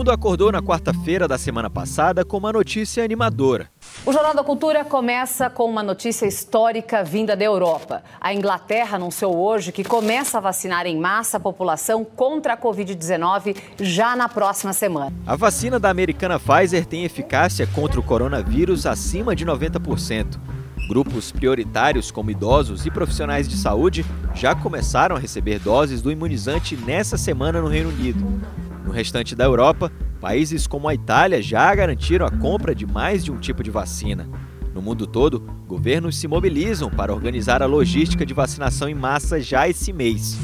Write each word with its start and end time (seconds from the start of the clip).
mundo 0.00 0.10
acordou 0.10 0.50
na 0.50 0.62
quarta-feira 0.62 1.28
da 1.28 1.36
semana 1.36 1.68
passada 1.68 2.24
com 2.24 2.38
uma 2.38 2.50
notícia 2.50 3.04
animadora. 3.04 3.68
O 4.06 4.10
Jornal 4.10 4.34
da 4.34 4.42
Cultura 4.42 4.82
começa 4.82 5.50
com 5.50 5.66
uma 5.66 5.82
notícia 5.82 6.24
histórica 6.24 7.04
vinda 7.04 7.36
da 7.36 7.44
Europa. 7.44 8.02
A 8.18 8.32
Inglaterra 8.32 8.96
anunciou 8.96 9.36
hoje 9.36 9.72
que 9.72 9.84
começa 9.84 10.38
a 10.38 10.40
vacinar 10.40 10.86
em 10.86 10.98
massa 10.98 11.36
a 11.36 11.40
população 11.40 12.02
contra 12.02 12.54
a 12.54 12.56
Covid-19 12.56 13.54
já 13.78 14.16
na 14.16 14.26
próxima 14.26 14.72
semana. 14.72 15.12
A 15.26 15.36
vacina 15.36 15.78
da 15.78 15.90
americana 15.90 16.40
Pfizer 16.40 16.86
tem 16.86 17.04
eficácia 17.04 17.66
contra 17.66 18.00
o 18.00 18.02
coronavírus 18.02 18.86
acima 18.86 19.36
de 19.36 19.44
90%. 19.44 20.38
Grupos 20.88 21.30
prioritários, 21.30 22.10
como 22.10 22.30
idosos 22.30 22.86
e 22.86 22.90
profissionais 22.90 23.46
de 23.46 23.54
saúde, 23.58 24.06
já 24.34 24.54
começaram 24.54 25.14
a 25.14 25.18
receber 25.18 25.58
doses 25.58 26.00
do 26.00 26.10
imunizante 26.10 26.74
nessa 26.74 27.18
semana 27.18 27.60
no 27.60 27.68
Reino 27.68 27.90
Unido. 27.90 28.69
No 28.84 28.92
restante 28.92 29.34
da 29.34 29.44
Europa, 29.44 29.92
países 30.20 30.66
como 30.66 30.88
a 30.88 30.94
Itália 30.94 31.42
já 31.42 31.74
garantiram 31.74 32.26
a 32.26 32.30
compra 32.30 32.74
de 32.74 32.86
mais 32.86 33.24
de 33.24 33.30
um 33.30 33.38
tipo 33.38 33.62
de 33.62 33.70
vacina. 33.70 34.28
No 34.74 34.80
mundo 34.80 35.06
todo, 35.06 35.40
governos 35.66 36.16
se 36.16 36.28
mobilizam 36.28 36.90
para 36.90 37.12
organizar 37.12 37.62
a 37.62 37.66
logística 37.66 38.24
de 38.24 38.32
vacinação 38.32 38.88
em 38.88 38.94
massa 38.94 39.40
já 39.40 39.68
esse 39.68 39.92
mês. 39.92 40.38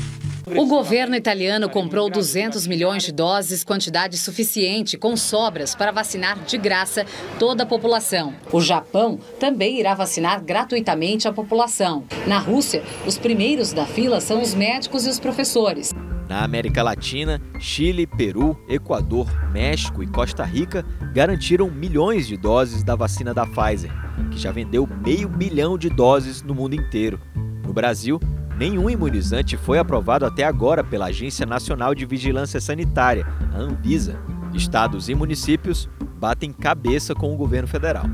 O 0.55 0.65
governo 0.65 1.17
italiano 1.17 1.69
comprou 1.69 2.09
200 2.09 2.69
milhões 2.69 3.03
de 3.03 3.11
doses, 3.11 3.65
quantidade 3.65 4.17
suficiente, 4.17 4.97
com 4.97 5.16
sobras, 5.16 5.75
para 5.75 5.91
vacinar 5.91 6.39
de 6.45 6.57
graça 6.57 7.05
toda 7.37 7.65
a 7.65 7.66
população. 7.66 8.33
O 8.53 8.61
Japão 8.61 9.19
também 9.41 9.80
irá 9.80 9.93
vacinar 9.93 10.41
gratuitamente 10.45 11.27
a 11.27 11.32
população. 11.32 12.05
Na 12.29 12.38
Rússia, 12.38 12.85
os 13.05 13.19
primeiros 13.19 13.73
da 13.73 13.87
fila 13.87 14.21
são 14.21 14.41
os 14.41 14.55
médicos 14.55 15.05
e 15.05 15.09
os 15.09 15.19
professores. 15.19 15.93
Na 16.29 16.43
América 16.43 16.82
Latina, 16.82 17.41
Chile, 17.60 18.07
Peru, 18.07 18.59
Equador, 18.69 19.29
México 19.52 20.02
e 20.02 20.07
Costa 20.09 20.45
Rica 20.45 20.85
garantiram 21.13 21.71
milhões 21.71 22.27
de 22.27 22.37
doses 22.37 22.82
da 22.82 22.96
vacina 22.96 23.32
da 23.32 23.46
Pfizer, 23.46 23.93
que 24.30 24.38
já 24.38 24.51
vendeu 24.51 24.88
meio 25.04 25.29
bilhão 25.29 25.79
de 25.79 25.88
doses 25.88 26.43
no 26.43 26.54
mundo 26.54 26.74
inteiro. 26.74 27.21
No 27.65 27.73
Brasil, 27.73 28.19
nenhum 28.59 28.91
imunizante 28.91 29.57
foi 29.57 29.79
aprovado 29.79 30.27
até 30.27 30.43
agora 30.43 30.82
pela 30.82 31.07
Agência 31.07 31.47
Nacional 31.47 31.95
de 31.95 32.04
Vigilância 32.04 32.60
Sanitária, 32.60 33.24
a 33.54 33.59
Anvisa. 33.59 34.19
Estados 34.52 35.09
e 35.09 35.15
municípios 35.15 35.88
batem 36.19 36.52
cabeça 36.52 37.15
com 37.15 37.32
o 37.32 37.37
governo 37.37 37.69
federal. 37.69 38.04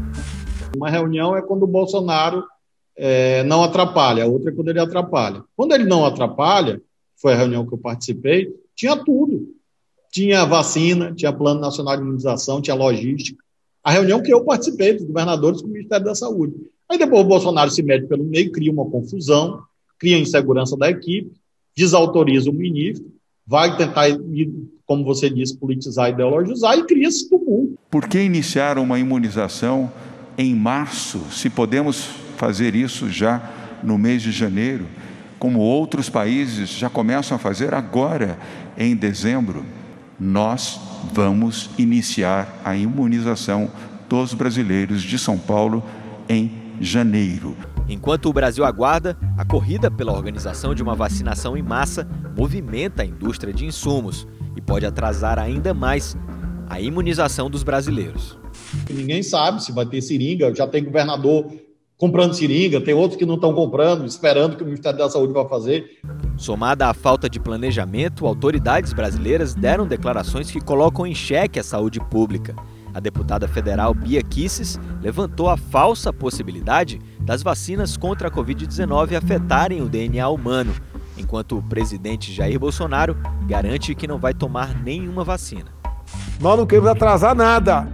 Uma 0.77 0.90
reunião 0.90 1.34
é 1.36 1.40
quando 1.40 1.62
o 1.62 1.68
Bolsonaro 1.68 2.44
é, 2.96 3.42
não 3.44 3.62
atrapalha, 3.62 4.24
a 4.24 4.27
outra 4.27 4.50
é 4.50 4.55
quando 4.55 4.68
ele 4.68 4.80
atrapalha. 4.80 5.42
Quando 5.56 5.72
ele 5.72 5.84
não 5.84 6.05
atrapalha, 6.05 6.80
foi 7.22 7.32
a 7.32 7.36
reunião 7.36 7.64
que 7.64 7.72
eu 7.72 7.78
participei, 7.78 8.52
tinha 8.74 8.96
tudo. 8.96 9.54
Tinha 10.10 10.44
vacina, 10.44 11.14
tinha 11.14 11.32
plano 11.32 11.60
nacional 11.60 11.96
de 11.96 12.02
imunização, 12.02 12.60
tinha 12.60 12.74
logística. 12.74 13.42
A 13.82 13.92
reunião 13.92 14.20
que 14.20 14.34
eu 14.34 14.44
participei, 14.44 14.92
dos 14.92 15.06
governadores 15.06 15.62
com 15.62 15.68
o 15.68 15.70
Ministério 15.70 16.04
da 16.04 16.14
Saúde. 16.16 16.54
Aí 16.90 16.98
depois 16.98 17.24
o 17.24 17.28
Bolsonaro 17.28 17.70
se 17.70 17.82
mete 17.82 18.06
pelo 18.06 18.24
meio, 18.24 18.50
cria 18.50 18.70
uma 18.70 18.84
confusão, 18.90 19.62
cria 19.98 20.18
insegurança 20.18 20.76
da 20.76 20.90
equipe, 20.90 21.32
desautoriza 21.76 22.50
o 22.50 22.52
ministro, 22.52 23.10
vai 23.46 23.74
tentar, 23.76 24.08
como 24.84 25.04
você 25.04 25.30
disse, 25.30 25.56
politizar, 25.56 26.10
ideologizar 26.10 26.76
e 26.76 26.84
cria 26.84 27.08
esse 27.08 27.30
tumulto. 27.30 27.78
Por 27.88 28.08
que 28.08 28.18
iniciar 28.18 28.78
uma 28.78 28.98
imunização 28.98 29.90
em 30.36 30.54
março, 30.54 31.20
se 31.30 31.48
podemos 31.48 32.04
fazer 32.36 32.74
isso 32.74 33.08
já 33.08 33.80
no 33.82 33.96
mês 33.96 34.22
de 34.22 34.32
janeiro? 34.32 34.86
Como 35.42 35.58
outros 35.58 36.08
países 36.08 36.70
já 36.70 36.89
começam 36.89 37.35
a 37.35 37.39
fazer 37.39 37.75
agora, 37.75 38.39
em 38.79 38.95
dezembro, 38.95 39.67
nós 40.17 40.80
vamos 41.13 41.69
iniciar 41.77 42.61
a 42.64 42.77
imunização 42.77 43.69
dos 44.08 44.35
brasileiros 44.35 45.03
de 45.03 45.19
São 45.19 45.36
Paulo 45.36 45.83
em 46.29 46.53
janeiro. 46.80 47.57
Enquanto 47.89 48.27
o 48.27 48.33
Brasil 48.33 48.64
aguarda, 48.64 49.19
a 49.36 49.45
corrida 49.45 49.91
pela 49.91 50.13
organização 50.13 50.77
de 50.77 50.83
uma 50.85 50.95
vacinação 50.95 51.57
em 51.57 51.63
massa 51.63 52.09
movimenta 52.39 53.03
a 53.03 53.05
indústria 53.05 53.53
de 53.53 53.67
insumos 53.67 54.29
e 54.55 54.61
pode 54.61 54.86
atrasar 54.86 55.41
ainda 55.41 55.74
mais 55.74 56.17
a 56.70 56.80
imunização 56.80 57.51
dos 57.51 57.64
brasileiros. 57.64 58.39
Ninguém 58.89 59.24
sabe 59.24 59.61
se 59.61 59.73
vai 59.73 59.86
ter 59.86 60.03
seringa, 60.03 60.55
já 60.55 60.69
tem 60.69 60.85
governador 60.85 61.53
comprando 62.02 62.35
seringa, 62.35 62.80
tem 62.80 62.92
outros 62.92 63.17
que 63.17 63.24
não 63.24 63.36
estão 63.36 63.55
comprando, 63.55 64.05
esperando 64.05 64.57
que 64.57 64.64
o 64.64 64.67
Ministério 64.67 64.98
da 64.98 65.08
Saúde 65.08 65.33
vá 65.33 65.48
fazer. 65.48 66.01
Somada 66.36 66.89
à 66.89 66.92
falta 66.92 67.30
de 67.30 67.39
planejamento, 67.39 68.27
autoridades 68.27 68.92
brasileiras 68.92 69.55
deram 69.55 69.86
declarações 69.86 70.51
que 70.51 70.61
colocam 70.61 71.07
em 71.07 71.14
xeque 71.14 71.61
a 71.61 71.62
saúde 71.62 72.01
pública. 72.01 72.57
A 72.92 72.98
deputada 72.98 73.46
federal 73.46 73.95
Bia 73.95 74.20
Kisses 74.20 74.80
levantou 75.01 75.48
a 75.48 75.57
falsa 75.57 76.12
possibilidade 76.12 77.01
das 77.20 77.41
vacinas 77.41 77.96
contra 77.96 78.27
a 78.27 78.30
Covid-19 78.33 79.14
afetarem 79.14 79.80
o 79.80 79.89
DNA 79.89 80.29
humano, 80.29 80.74
enquanto 81.17 81.57
o 81.57 81.62
presidente 81.62 82.33
Jair 82.33 82.58
Bolsonaro 82.58 83.17
garante 83.46 83.95
que 83.95 84.08
não 84.08 84.18
vai 84.18 84.35
tomar 84.35 84.83
nenhuma 84.83 85.23
vacina. 85.23 85.70
Nós 86.41 86.58
não 86.58 86.67
queremos 86.67 86.91
atrasar 86.91 87.36
nada. 87.36 87.86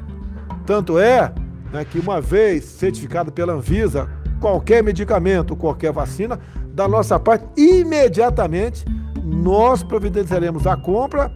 Tanto 0.65 0.99
é 0.99 1.31
né, 1.73 1.85
que 1.85 1.99
uma 1.99 2.21
vez 2.21 2.65
certificado 2.65 3.31
pela 3.31 3.53
Anvisa, 3.53 4.09
qualquer 4.41 4.83
medicamento, 4.83 5.57
qualquer 5.57 5.93
vacina, 5.93 6.39
da 6.73 6.87
nossa 6.87 7.19
parte, 7.19 7.45
imediatamente 7.57 8.85
nós 9.23 9.83
providenciaremos 9.83 10.67
a 10.67 10.77
compra 10.77 11.33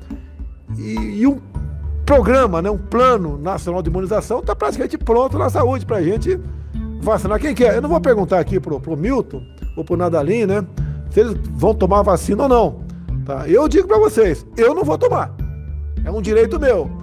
e, 0.79 1.21
e 1.21 1.27
um 1.27 1.41
programa, 2.07 2.63
né, 2.63 2.71
um 2.71 2.79
plano 2.79 3.39
nacional 3.39 3.83
de 3.83 3.91
imunização 3.91 4.41
está 4.41 4.55
praticamente 4.55 4.97
pronto 4.99 5.39
na 5.39 5.51
saúde 5.51 5.85
para 5.85 5.99
a 5.99 6.03
gente 6.03 6.39
vacinar. 7.01 7.41
Quem 7.41 7.55
quer? 7.55 7.75
Eu 7.75 7.83
não 7.83 7.89
vou 7.89 8.01
perguntar 8.01 8.39
aqui 8.39 8.61
pro, 8.61 8.81
pro 8.81 8.97
Milton 8.97 9.43
ou 9.77 9.85
pro 9.85 9.97
Nadalim, 9.97 10.47
né, 10.47 10.65
se 11.11 11.21
eles 11.21 11.37
vão 11.53 11.75
tomar 11.75 12.03
vacina 12.03 12.45
ou 12.45 12.49
não. 12.49 12.83
Tá? 13.25 13.49
Eu 13.49 13.69
digo 13.69 13.87
para 13.87 13.99
vocês, 13.99 14.47
eu 14.57 14.75
não 14.75 14.85
vou 14.85 14.99
tomar. 14.99 15.35
É 16.05 16.11
um 16.11 16.21
direito 16.21 16.59
meu. 16.59 17.02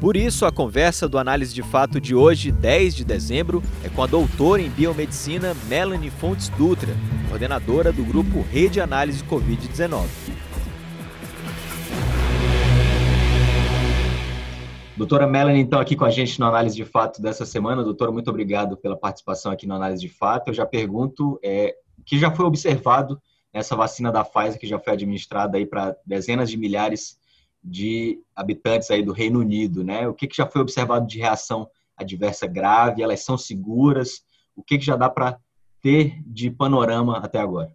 Por 0.00 0.16
isso, 0.16 0.46
a 0.46 0.50
conversa 0.50 1.06
do 1.06 1.18
Análise 1.18 1.52
de 1.52 1.62
Fato 1.62 2.00
de 2.00 2.14
hoje, 2.14 2.50
10 2.50 2.94
de 2.94 3.04
dezembro, 3.04 3.62
é 3.84 3.88
com 3.90 4.02
a 4.02 4.06
doutora 4.06 4.62
em 4.62 4.70
biomedicina 4.70 5.54
Melanie 5.68 6.08
Fontes 6.08 6.48
Dutra, 6.48 6.96
coordenadora 7.28 7.92
do 7.92 8.02
grupo 8.02 8.40
Rede 8.50 8.80
Análise 8.80 9.22
Covid-19. 9.24 10.06
Doutora 14.96 15.26
Melanie, 15.26 15.60
então, 15.60 15.78
aqui 15.78 15.94
com 15.94 16.06
a 16.06 16.10
gente 16.10 16.40
no 16.40 16.46
Análise 16.46 16.76
de 16.76 16.84
Fato 16.86 17.20
dessa 17.20 17.44
semana. 17.44 17.84
Doutora, 17.84 18.10
muito 18.10 18.30
obrigado 18.30 18.78
pela 18.78 18.96
participação 18.96 19.52
aqui 19.52 19.66
no 19.66 19.74
Análise 19.74 20.00
de 20.00 20.08
Fato. 20.08 20.48
Eu 20.48 20.54
já 20.54 20.64
pergunto 20.64 21.38
é, 21.44 21.74
o 21.98 22.02
que 22.02 22.18
já 22.18 22.30
foi 22.30 22.46
observado 22.46 23.20
nessa 23.52 23.76
vacina 23.76 24.10
da 24.10 24.24
Pfizer, 24.24 24.58
que 24.58 24.66
já 24.66 24.78
foi 24.78 24.94
administrada 24.94 25.58
aí 25.58 25.66
para 25.66 25.94
dezenas 26.06 26.50
de 26.50 26.56
milhares 26.56 27.19
de 27.62 28.22
habitantes 28.34 28.90
aí 28.90 29.02
do 29.02 29.12
Reino 29.12 29.40
Unido, 29.40 29.84
né? 29.84 30.08
O 30.08 30.14
que, 30.14 30.26
que 30.26 30.36
já 30.36 30.46
foi 30.46 30.60
observado 30.60 31.06
de 31.06 31.18
reação 31.18 31.68
adversa 31.96 32.46
grave? 32.46 33.02
Elas 33.02 33.24
são 33.24 33.36
seguras? 33.36 34.22
O 34.56 34.62
que, 34.62 34.78
que 34.78 34.84
já 34.84 34.96
dá 34.96 35.08
para 35.08 35.38
ter 35.80 36.20
de 36.26 36.50
panorama 36.50 37.18
até 37.18 37.38
agora? 37.38 37.74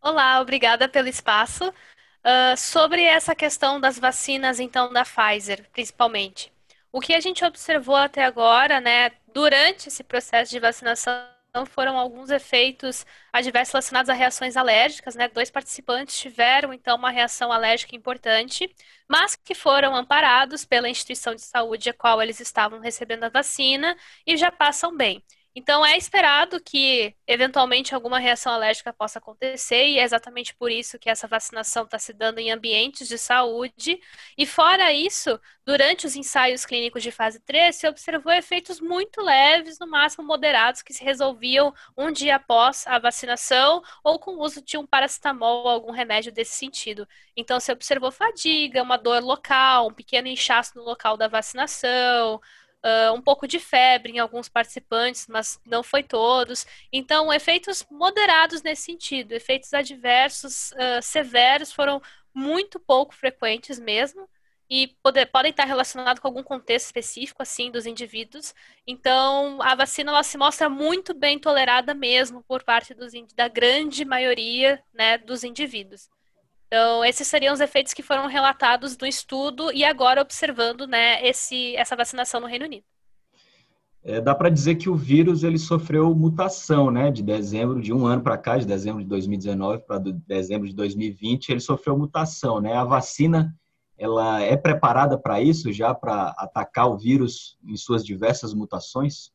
Olá, 0.00 0.40
obrigada 0.40 0.88
pelo 0.88 1.08
espaço. 1.08 1.68
Uh, 1.68 2.56
sobre 2.56 3.02
essa 3.02 3.34
questão 3.34 3.80
das 3.80 3.98
vacinas, 3.98 4.58
então, 4.58 4.92
da 4.92 5.04
Pfizer, 5.04 5.68
principalmente. 5.72 6.52
O 6.92 7.00
que 7.00 7.12
a 7.12 7.20
gente 7.20 7.44
observou 7.44 7.96
até 7.96 8.24
agora, 8.24 8.80
né, 8.80 9.12
durante 9.32 9.88
esse 9.88 10.02
processo 10.02 10.50
de 10.50 10.58
vacinação 10.58 11.12
então, 11.56 11.64
foram 11.66 11.96
alguns 11.98 12.28
efeitos 12.30 13.06
adversos 13.32 13.72
relacionados 13.72 14.10
a 14.10 14.12
reações 14.14 14.56
alérgicas, 14.58 15.14
né? 15.14 15.26
Dois 15.28 15.50
participantes 15.50 16.18
tiveram, 16.18 16.72
então, 16.72 16.96
uma 16.96 17.10
reação 17.10 17.50
alérgica 17.50 17.96
importante, 17.96 18.68
mas 19.08 19.36
que 19.36 19.54
foram 19.54 19.96
amparados 19.96 20.64
pela 20.66 20.88
instituição 20.88 21.34
de 21.34 21.40
saúde 21.42 21.88
a 21.88 21.94
qual 21.94 22.20
eles 22.22 22.40
estavam 22.40 22.78
recebendo 22.80 23.24
a 23.24 23.28
vacina 23.30 23.96
e 24.26 24.36
já 24.36 24.52
passam 24.52 24.94
bem. 24.94 25.24
Então, 25.58 25.84
é 25.86 25.96
esperado 25.96 26.60
que, 26.62 27.16
eventualmente, 27.26 27.94
alguma 27.94 28.18
reação 28.18 28.52
alérgica 28.52 28.92
possa 28.92 29.18
acontecer, 29.18 29.86
e 29.86 29.98
é 29.98 30.02
exatamente 30.02 30.54
por 30.54 30.70
isso 30.70 30.98
que 30.98 31.08
essa 31.08 31.26
vacinação 31.26 31.84
está 31.84 31.98
se 31.98 32.12
dando 32.12 32.38
em 32.38 32.50
ambientes 32.50 33.08
de 33.08 33.16
saúde. 33.16 33.98
E, 34.36 34.44
fora 34.44 34.92
isso, 34.92 35.40
durante 35.64 36.04
os 36.06 36.14
ensaios 36.14 36.66
clínicos 36.66 37.02
de 37.02 37.10
fase 37.10 37.40
3, 37.40 37.74
se 37.74 37.88
observou 37.88 38.30
efeitos 38.34 38.80
muito 38.82 39.22
leves, 39.22 39.78
no 39.78 39.86
máximo 39.86 40.26
moderados, 40.26 40.82
que 40.82 40.92
se 40.92 41.02
resolviam 41.02 41.72
um 41.96 42.12
dia 42.12 42.36
após 42.36 42.86
a 42.86 42.98
vacinação 42.98 43.82
ou 44.04 44.18
com 44.18 44.32
o 44.32 44.42
uso 44.42 44.60
de 44.60 44.76
um 44.76 44.86
paracetamol 44.86 45.62
ou 45.64 45.68
algum 45.70 45.90
remédio 45.90 46.30
desse 46.30 46.52
sentido. 46.54 47.08
Então, 47.34 47.58
se 47.60 47.72
observou 47.72 48.12
fadiga, 48.12 48.82
uma 48.82 48.98
dor 48.98 49.22
local, 49.22 49.88
um 49.88 49.94
pequeno 49.94 50.28
inchaço 50.28 50.72
no 50.76 50.82
local 50.84 51.16
da 51.16 51.28
vacinação 51.28 52.42
uh, 52.86 53.12
um 53.12 53.20
pouco 53.20 53.48
de 53.48 53.58
febre 53.58 54.12
em 54.12 54.18
alguns 54.18 54.48
participantes, 54.48 55.26
mas 55.28 55.60
não 55.66 55.82
foi 55.82 56.02
todos. 56.02 56.66
Então, 56.92 57.32
efeitos 57.32 57.84
moderados 57.90 58.62
nesse 58.62 58.82
sentido, 58.82 59.32
efeitos 59.32 59.74
adversos 59.74 60.70
uh, 60.72 61.02
severos 61.02 61.72
foram 61.72 62.00
muito 62.32 62.78
pouco 62.78 63.14
frequentes 63.14 63.78
mesmo. 63.78 64.28
e 64.70 64.88
poder, 65.02 65.26
podem 65.26 65.50
estar 65.52 65.64
relacionados 65.64 66.20
com 66.20 66.28
algum 66.28 66.42
contexto 66.42 66.86
específico 66.86 67.42
assim 67.42 67.70
dos 67.70 67.86
indivíduos. 67.86 68.54
Então, 68.86 69.62
a 69.62 69.74
vacina 69.76 70.10
ela 70.12 70.22
se 70.24 70.36
mostra 70.38 70.68
muito 70.68 71.14
bem 71.14 71.38
tolerada 71.38 71.94
mesmo 71.94 72.42
por 72.44 72.64
parte 72.64 72.94
dos, 72.94 73.12
da 73.34 73.48
grande 73.48 74.04
maioria 74.04 74.82
né, 74.92 75.18
dos 75.18 75.44
indivíduos. 75.44 76.08
Então, 76.66 77.04
esses 77.04 77.28
seriam 77.28 77.54
os 77.54 77.60
efeitos 77.60 77.94
que 77.94 78.02
foram 78.02 78.26
relatados 78.26 78.96
no 78.98 79.06
estudo 79.06 79.72
e 79.72 79.84
agora 79.84 80.20
observando 80.20 80.86
né, 80.86 81.24
esse, 81.26 81.76
essa 81.76 81.94
vacinação 81.94 82.40
no 82.40 82.46
Reino 82.46 82.64
Unido. 82.64 82.84
É, 84.02 84.20
dá 84.20 84.34
para 84.34 84.48
dizer 84.48 84.76
que 84.76 84.88
o 84.88 84.94
vírus 84.94 85.42
ele 85.42 85.58
sofreu 85.58 86.14
mutação, 86.14 86.92
né? 86.92 87.10
De 87.10 87.24
dezembro 87.24 87.80
de 87.82 87.92
um 87.92 88.06
ano 88.06 88.22
para 88.22 88.38
cá, 88.38 88.56
de 88.56 88.64
dezembro 88.64 89.02
de 89.02 89.08
2019 89.08 89.80
para 89.80 89.98
dezembro 89.98 90.68
de 90.68 90.74
2020, 90.74 91.48
ele 91.48 91.58
sofreu 91.58 91.98
mutação, 91.98 92.60
né? 92.60 92.74
A 92.74 92.84
vacina 92.84 93.52
ela 93.98 94.40
é 94.40 94.56
preparada 94.56 95.18
para 95.18 95.40
isso, 95.40 95.72
já 95.72 95.92
para 95.92 96.28
atacar 96.38 96.88
o 96.88 96.96
vírus 96.96 97.58
em 97.64 97.76
suas 97.76 98.04
diversas 98.04 98.54
mutações? 98.54 99.32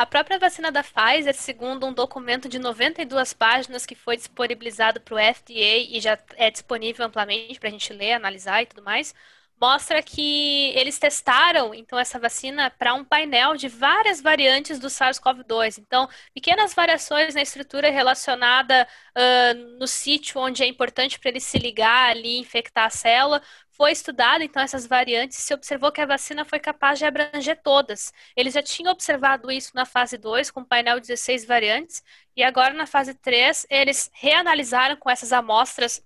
A 0.00 0.06
própria 0.06 0.38
vacina 0.38 0.72
da 0.72 0.82
Pfizer, 0.82 1.34
segundo 1.34 1.86
um 1.86 1.92
documento 1.92 2.48
de 2.48 2.58
92 2.58 3.34
páginas 3.34 3.84
que 3.84 3.94
foi 3.94 4.16
disponibilizado 4.16 4.98
para 4.98 5.14
o 5.14 5.18
FDA 5.18 5.76
e 5.90 6.00
já 6.00 6.18
é 6.36 6.50
disponível 6.50 7.04
amplamente 7.04 7.60
para 7.60 7.68
a 7.68 7.72
gente 7.72 7.92
ler, 7.92 8.14
analisar 8.14 8.62
e 8.62 8.66
tudo 8.66 8.82
mais, 8.82 9.14
mostra 9.60 10.02
que 10.02 10.72
eles 10.74 10.98
testaram 10.98 11.74
então 11.74 11.98
essa 11.98 12.18
vacina 12.18 12.70
para 12.70 12.94
um 12.94 13.04
painel 13.04 13.56
de 13.56 13.68
várias 13.68 14.22
variantes 14.22 14.78
do 14.78 14.88
SARS-CoV-2. 14.88 15.76
Então, 15.76 16.08
pequenas 16.32 16.72
variações 16.72 17.34
na 17.34 17.42
estrutura 17.42 17.90
relacionada 17.90 18.88
uh, 19.14 19.78
no 19.78 19.86
sítio 19.86 20.40
onde 20.40 20.62
é 20.62 20.66
importante 20.66 21.18
para 21.20 21.28
ele 21.28 21.40
se 21.40 21.58
ligar 21.58 22.08
ali, 22.08 22.38
infectar 22.38 22.86
a 22.86 22.90
célula, 22.90 23.42
foi 23.80 23.92
estudado 23.92 24.42
então 24.44 24.62
essas 24.62 24.86
variantes 24.86 25.38
se 25.38 25.54
observou 25.54 25.90
que 25.90 26.02
a 26.02 26.06
vacina 26.06 26.44
foi 26.44 26.58
capaz 26.60 26.98
de 26.98 27.06
abranger 27.06 27.58
todas. 27.62 28.12
Eles 28.36 28.52
já 28.52 28.62
tinham 28.62 28.92
observado 28.92 29.50
isso 29.50 29.70
na 29.74 29.86
fase 29.86 30.18
2 30.18 30.50
com 30.50 30.60
um 30.60 30.64
painel 30.66 31.00
de 31.00 31.06
16 31.06 31.46
variantes 31.46 32.02
e 32.36 32.42
agora 32.42 32.74
na 32.74 32.86
fase 32.86 33.14
3 33.14 33.66
eles 33.70 34.10
reanalisaram 34.12 34.96
com 34.96 35.08
essas 35.08 35.32
amostras 35.32 36.04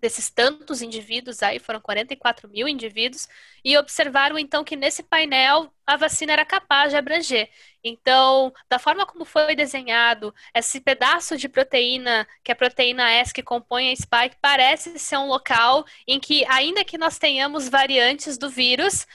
desses 0.00 0.30
tantos 0.30 0.82
indivíduos 0.82 1.42
aí, 1.42 1.58
foram 1.58 1.80
44 1.80 2.48
mil 2.48 2.68
indivíduos, 2.68 3.28
e 3.64 3.76
observaram 3.76 4.38
então 4.38 4.62
que 4.64 4.76
nesse 4.76 5.02
painel 5.02 5.72
a 5.86 5.96
vacina 5.96 6.32
era 6.32 6.44
capaz 6.44 6.90
de 6.90 6.96
abranger. 6.96 7.48
Então, 7.82 8.52
da 8.68 8.78
forma 8.78 9.06
como 9.06 9.24
foi 9.24 9.54
desenhado, 9.54 10.34
esse 10.54 10.80
pedaço 10.80 11.36
de 11.36 11.48
proteína, 11.48 12.26
que 12.42 12.50
é 12.50 12.54
a 12.54 12.56
proteína 12.56 13.10
S 13.12 13.32
que 13.32 13.42
compõe 13.42 13.90
a 13.92 13.96
spike, 13.96 14.36
parece 14.40 14.98
ser 14.98 15.16
um 15.18 15.26
local 15.26 15.84
em 16.06 16.18
que, 16.18 16.44
ainda 16.46 16.84
que 16.84 16.98
nós 16.98 17.18
tenhamos 17.18 17.68
variantes 17.68 18.36
do 18.36 18.50
vírus, 18.50 19.06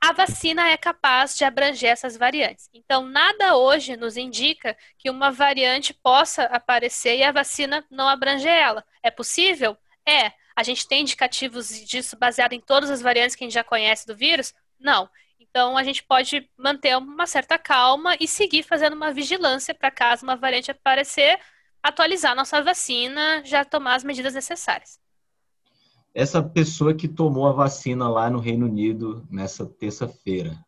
a 0.00 0.12
vacina 0.12 0.68
é 0.68 0.76
capaz 0.76 1.36
de 1.36 1.44
abranger 1.44 1.90
essas 1.90 2.16
variantes. 2.16 2.68
Então, 2.72 3.04
nada 3.06 3.56
hoje 3.56 3.96
nos 3.96 4.16
indica 4.16 4.76
que 4.96 5.10
uma 5.10 5.30
variante 5.30 5.92
possa 5.92 6.44
aparecer 6.44 7.16
e 7.16 7.24
a 7.24 7.32
vacina 7.32 7.84
não 7.90 8.08
abranger 8.08 8.52
ela. 8.52 8.84
É 9.02 9.10
possível? 9.10 9.76
É. 10.08 10.32
A 10.56 10.62
gente 10.62 10.88
tem 10.88 11.02
indicativos 11.02 11.68
disso 11.86 12.16
baseado 12.18 12.54
em 12.54 12.60
todas 12.60 12.90
as 12.90 13.02
variantes 13.02 13.36
que 13.36 13.44
a 13.44 13.46
gente 13.46 13.54
já 13.54 13.62
conhece 13.62 14.06
do 14.06 14.16
vírus? 14.16 14.54
Não. 14.80 15.08
Então 15.38 15.76
a 15.76 15.84
gente 15.84 16.02
pode 16.02 16.48
manter 16.56 16.96
uma 16.96 17.26
certa 17.26 17.58
calma 17.58 18.16
e 18.18 18.26
seguir 18.26 18.62
fazendo 18.62 18.94
uma 18.94 19.12
vigilância 19.12 19.74
para 19.74 19.90
caso 19.90 20.24
uma 20.24 20.34
variante 20.34 20.70
aparecer, 20.70 21.38
atualizar 21.82 22.34
nossa 22.34 22.62
vacina, 22.62 23.42
já 23.44 23.64
tomar 23.64 23.96
as 23.96 24.04
medidas 24.04 24.34
necessárias. 24.34 24.98
Essa 26.14 26.42
pessoa 26.42 26.94
que 26.94 27.06
tomou 27.06 27.46
a 27.46 27.52
vacina 27.52 28.08
lá 28.08 28.30
no 28.30 28.40
Reino 28.40 28.66
Unido 28.66 29.26
nessa 29.30 29.66
terça-feira, 29.66 30.58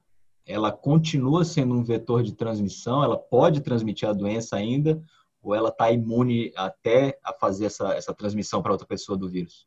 ela 0.46 0.70
continua 0.70 1.44
sendo 1.44 1.75
um 1.75 1.82
vetor 1.82 2.22
de 2.22 2.32
transmissão? 2.32 3.02
Ela 3.02 3.16
pode 3.16 3.60
transmitir 3.60 4.08
a 4.08 4.12
doença 4.12 4.56
ainda? 4.56 5.02
Ou 5.42 5.54
ela 5.54 5.70
está 5.70 5.90
imune 5.90 6.52
até 6.56 7.19
a 7.25 7.32
fazer 7.32 7.66
essa, 7.66 7.94
essa 7.94 8.14
transmissão 8.14 8.62
para 8.62 8.72
outra 8.72 8.87
pessoa 8.87 9.16
do 9.16 9.28
vírus? 9.28 9.66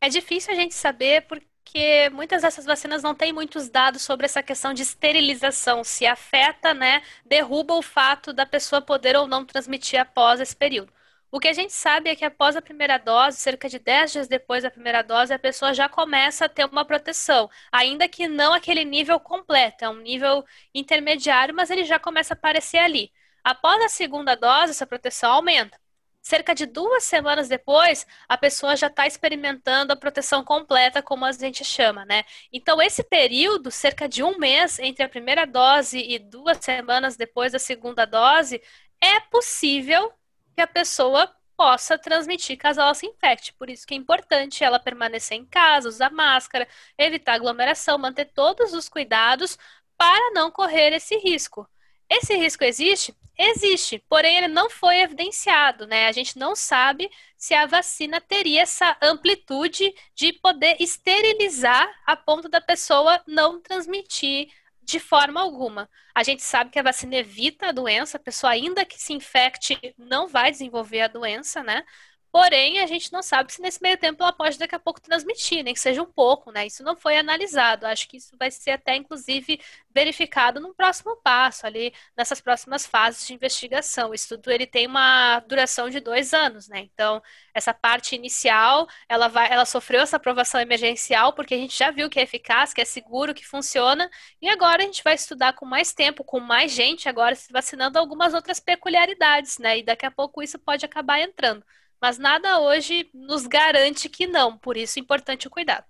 É 0.00 0.08
difícil 0.08 0.52
a 0.52 0.56
gente 0.56 0.74
saber 0.74 1.22
porque 1.22 2.10
muitas 2.12 2.42
dessas 2.42 2.64
vacinas 2.64 3.02
não 3.02 3.14
têm 3.14 3.32
muitos 3.32 3.68
dados 3.68 4.02
sobre 4.02 4.26
essa 4.26 4.42
questão 4.42 4.72
de 4.72 4.82
esterilização, 4.82 5.82
se 5.82 6.06
afeta, 6.06 6.72
né, 6.74 7.02
derruba 7.24 7.74
o 7.74 7.82
fato 7.82 8.32
da 8.32 8.46
pessoa 8.46 8.80
poder 8.80 9.16
ou 9.16 9.26
não 9.26 9.44
transmitir 9.44 10.00
após 10.00 10.40
esse 10.40 10.54
período. 10.54 10.92
O 11.30 11.40
que 11.40 11.48
a 11.48 11.52
gente 11.52 11.72
sabe 11.72 12.08
é 12.08 12.16
que 12.16 12.24
após 12.24 12.56
a 12.56 12.62
primeira 12.62 12.98
dose, 12.98 13.38
cerca 13.38 13.68
de 13.68 13.78
10 13.78 14.12
dias 14.12 14.28
depois 14.28 14.62
da 14.62 14.70
primeira 14.70 15.02
dose, 15.02 15.34
a 15.34 15.38
pessoa 15.38 15.74
já 15.74 15.88
começa 15.88 16.44
a 16.44 16.48
ter 16.48 16.64
uma 16.64 16.84
proteção, 16.84 17.50
ainda 17.72 18.08
que 18.08 18.28
não 18.28 18.54
aquele 18.54 18.84
nível 18.84 19.18
completo, 19.18 19.84
é 19.84 19.88
um 19.88 19.98
nível 20.00 20.44
intermediário, 20.74 21.54
mas 21.54 21.68
ele 21.68 21.84
já 21.84 21.98
começa 21.98 22.32
a 22.32 22.36
aparecer 22.36 22.78
ali. 22.78 23.10
Após 23.46 23.80
a 23.80 23.88
segunda 23.88 24.34
dose, 24.34 24.72
essa 24.72 24.84
proteção 24.84 25.30
aumenta. 25.30 25.78
Cerca 26.20 26.52
de 26.52 26.66
duas 26.66 27.04
semanas 27.04 27.46
depois, 27.46 28.04
a 28.28 28.36
pessoa 28.36 28.74
já 28.74 28.88
está 28.88 29.06
experimentando 29.06 29.92
a 29.92 29.96
proteção 29.96 30.42
completa, 30.42 31.00
como 31.00 31.24
a 31.24 31.30
gente 31.30 31.64
chama, 31.64 32.04
né? 32.04 32.24
Então, 32.52 32.82
esse 32.82 33.04
período, 33.04 33.70
cerca 33.70 34.08
de 34.08 34.20
um 34.20 34.36
mês 34.36 34.80
entre 34.80 35.04
a 35.04 35.08
primeira 35.08 35.46
dose 35.46 35.96
e 35.96 36.18
duas 36.18 36.58
semanas 36.58 37.16
depois 37.16 37.52
da 37.52 37.60
segunda 37.60 38.04
dose, 38.04 38.60
é 39.00 39.20
possível 39.20 40.12
que 40.56 40.60
a 40.60 40.66
pessoa 40.66 41.32
possa 41.56 41.96
transmitir 41.96 42.58
caso 42.58 42.80
ela 42.80 42.94
se 42.94 43.06
infecte. 43.06 43.52
Por 43.52 43.70
isso 43.70 43.86
que 43.86 43.94
é 43.94 43.96
importante 43.96 44.64
ela 44.64 44.80
permanecer 44.80 45.38
em 45.38 45.46
casa, 45.46 45.88
usar 45.88 46.10
máscara, 46.10 46.66
evitar 46.98 47.34
aglomeração, 47.34 47.96
manter 47.96 48.24
todos 48.24 48.72
os 48.72 48.88
cuidados 48.88 49.56
para 49.96 50.32
não 50.32 50.50
correr 50.50 50.92
esse 50.92 51.16
risco. 51.18 51.64
Esse 52.10 52.34
risco 52.34 52.64
existe? 52.64 53.14
Existe, 53.38 54.02
porém 54.08 54.36
ele 54.38 54.48
não 54.48 54.70
foi 54.70 55.00
evidenciado, 55.00 55.86
né? 55.86 56.06
A 56.06 56.12
gente 56.12 56.38
não 56.38 56.56
sabe 56.56 57.10
se 57.36 57.52
a 57.54 57.66
vacina 57.66 58.18
teria 58.18 58.62
essa 58.62 58.96
amplitude 59.02 59.94
de 60.14 60.32
poder 60.32 60.76
esterilizar 60.80 61.86
a 62.06 62.16
ponto 62.16 62.48
da 62.48 62.62
pessoa 62.62 63.22
não 63.26 63.60
transmitir 63.60 64.48
de 64.82 64.98
forma 64.98 65.40
alguma. 65.40 65.88
A 66.14 66.22
gente 66.22 66.42
sabe 66.42 66.70
que 66.70 66.78
a 66.78 66.82
vacina 66.82 67.16
evita 67.16 67.66
a 67.68 67.72
doença, 67.72 68.16
a 68.16 68.20
pessoa 68.20 68.52
ainda 68.52 68.86
que 68.86 68.98
se 68.98 69.12
infecte 69.12 69.78
não 69.98 70.26
vai 70.28 70.50
desenvolver 70.50 71.02
a 71.02 71.08
doença, 71.08 71.62
né? 71.62 71.84
Porém, 72.32 72.80
a 72.80 72.86
gente 72.86 73.10
não 73.12 73.22
sabe 73.22 73.52
se 73.52 73.62
nesse 73.62 73.80
meio 73.82 73.96
tempo 73.96 74.22
ela 74.22 74.32
pode 74.32 74.58
daqui 74.58 74.74
a 74.74 74.78
pouco 74.78 75.00
transmitir, 75.00 75.64
nem 75.64 75.72
que 75.72 75.80
seja 75.80 76.02
um 76.02 76.12
pouco, 76.12 76.50
né? 76.52 76.66
Isso 76.66 76.82
não 76.82 76.94
foi 76.96 77.16
analisado. 77.16 77.86
Acho 77.86 78.06
que 78.08 78.18
isso 78.18 78.36
vai 78.38 78.50
ser 78.50 78.72
até, 78.72 78.94
inclusive, 78.94 79.58
verificado 79.90 80.60
num 80.60 80.74
próximo 80.74 81.16
passo, 81.22 81.66
ali 81.66 81.94
nessas 82.16 82.40
próximas 82.40 82.86
fases 82.86 83.26
de 83.26 83.32
investigação. 83.32 84.10
O 84.10 84.14
estudo 84.14 84.50
ele 84.50 84.66
tem 84.66 84.86
uma 84.86 85.40
duração 85.40 85.88
de 85.88 85.98
dois 85.98 86.34
anos, 86.34 86.68
né? 86.68 86.80
Então, 86.80 87.22
essa 87.54 87.72
parte 87.72 88.14
inicial, 88.14 88.86
ela 89.08 89.28
vai, 89.28 89.50
ela 89.50 89.64
sofreu 89.64 90.02
essa 90.02 90.16
aprovação 90.16 90.60
emergencial 90.60 91.32
porque 91.32 91.54
a 91.54 91.58
gente 91.58 91.76
já 91.76 91.90
viu 91.90 92.10
que 92.10 92.18
é 92.20 92.22
eficaz, 92.22 92.74
que 92.74 92.80
é 92.82 92.84
seguro, 92.84 93.34
que 93.34 93.46
funciona, 93.46 94.10
e 94.40 94.48
agora 94.48 94.82
a 94.82 94.86
gente 94.86 95.02
vai 95.02 95.14
estudar 95.14 95.54
com 95.54 95.64
mais 95.64 95.92
tempo, 95.92 96.22
com 96.24 96.38
mais 96.40 96.72
gente, 96.72 97.08
agora 97.08 97.34
se 97.34 97.50
vacinando 97.52 97.98
algumas 97.98 98.34
outras 98.34 98.60
peculiaridades, 98.60 99.58
né? 99.58 99.78
E 99.78 99.82
daqui 99.82 100.04
a 100.06 100.10
pouco 100.10 100.42
isso 100.42 100.58
pode 100.58 100.84
acabar 100.84 101.20
entrando. 101.20 101.64
Mas 102.00 102.18
nada 102.18 102.60
hoje 102.60 103.08
nos 103.14 103.46
garante 103.46 104.08
que 104.08 104.26
não, 104.26 104.56
por 104.56 104.76
isso 104.76 104.98
é 104.98 105.02
importante 105.02 105.46
o 105.46 105.50
cuidado. 105.50 105.84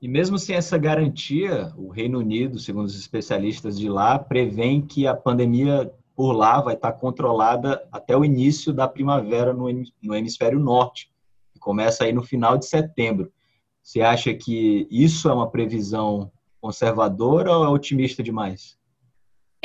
E 0.00 0.08
mesmo 0.08 0.38
sem 0.38 0.54
essa 0.54 0.76
garantia, 0.76 1.72
o 1.76 1.88
Reino 1.88 2.18
Unido, 2.18 2.58
segundo 2.58 2.84
os 2.84 2.98
especialistas 2.98 3.78
de 3.78 3.88
lá, 3.88 4.18
prevêem 4.18 4.82
que 4.82 5.06
a 5.06 5.14
pandemia 5.14 5.90
por 6.14 6.32
lá 6.32 6.60
vai 6.60 6.74
estar 6.74 6.92
controlada 6.92 7.86
até 7.90 8.16
o 8.16 8.24
início 8.24 8.72
da 8.72 8.86
primavera 8.86 9.52
no 9.52 10.14
hemisfério 10.14 10.58
norte, 10.58 11.10
que 11.52 11.58
começa 11.58 12.04
aí 12.04 12.12
no 12.12 12.22
final 12.22 12.58
de 12.58 12.66
setembro. 12.66 13.32
Você 13.82 14.00
acha 14.00 14.32
que 14.34 14.86
isso 14.90 15.28
é 15.28 15.32
uma 15.32 15.50
previsão 15.50 16.30
conservadora 16.60 17.56
ou 17.56 17.64
é 17.64 17.68
otimista 17.68 18.22
demais? 18.22 18.78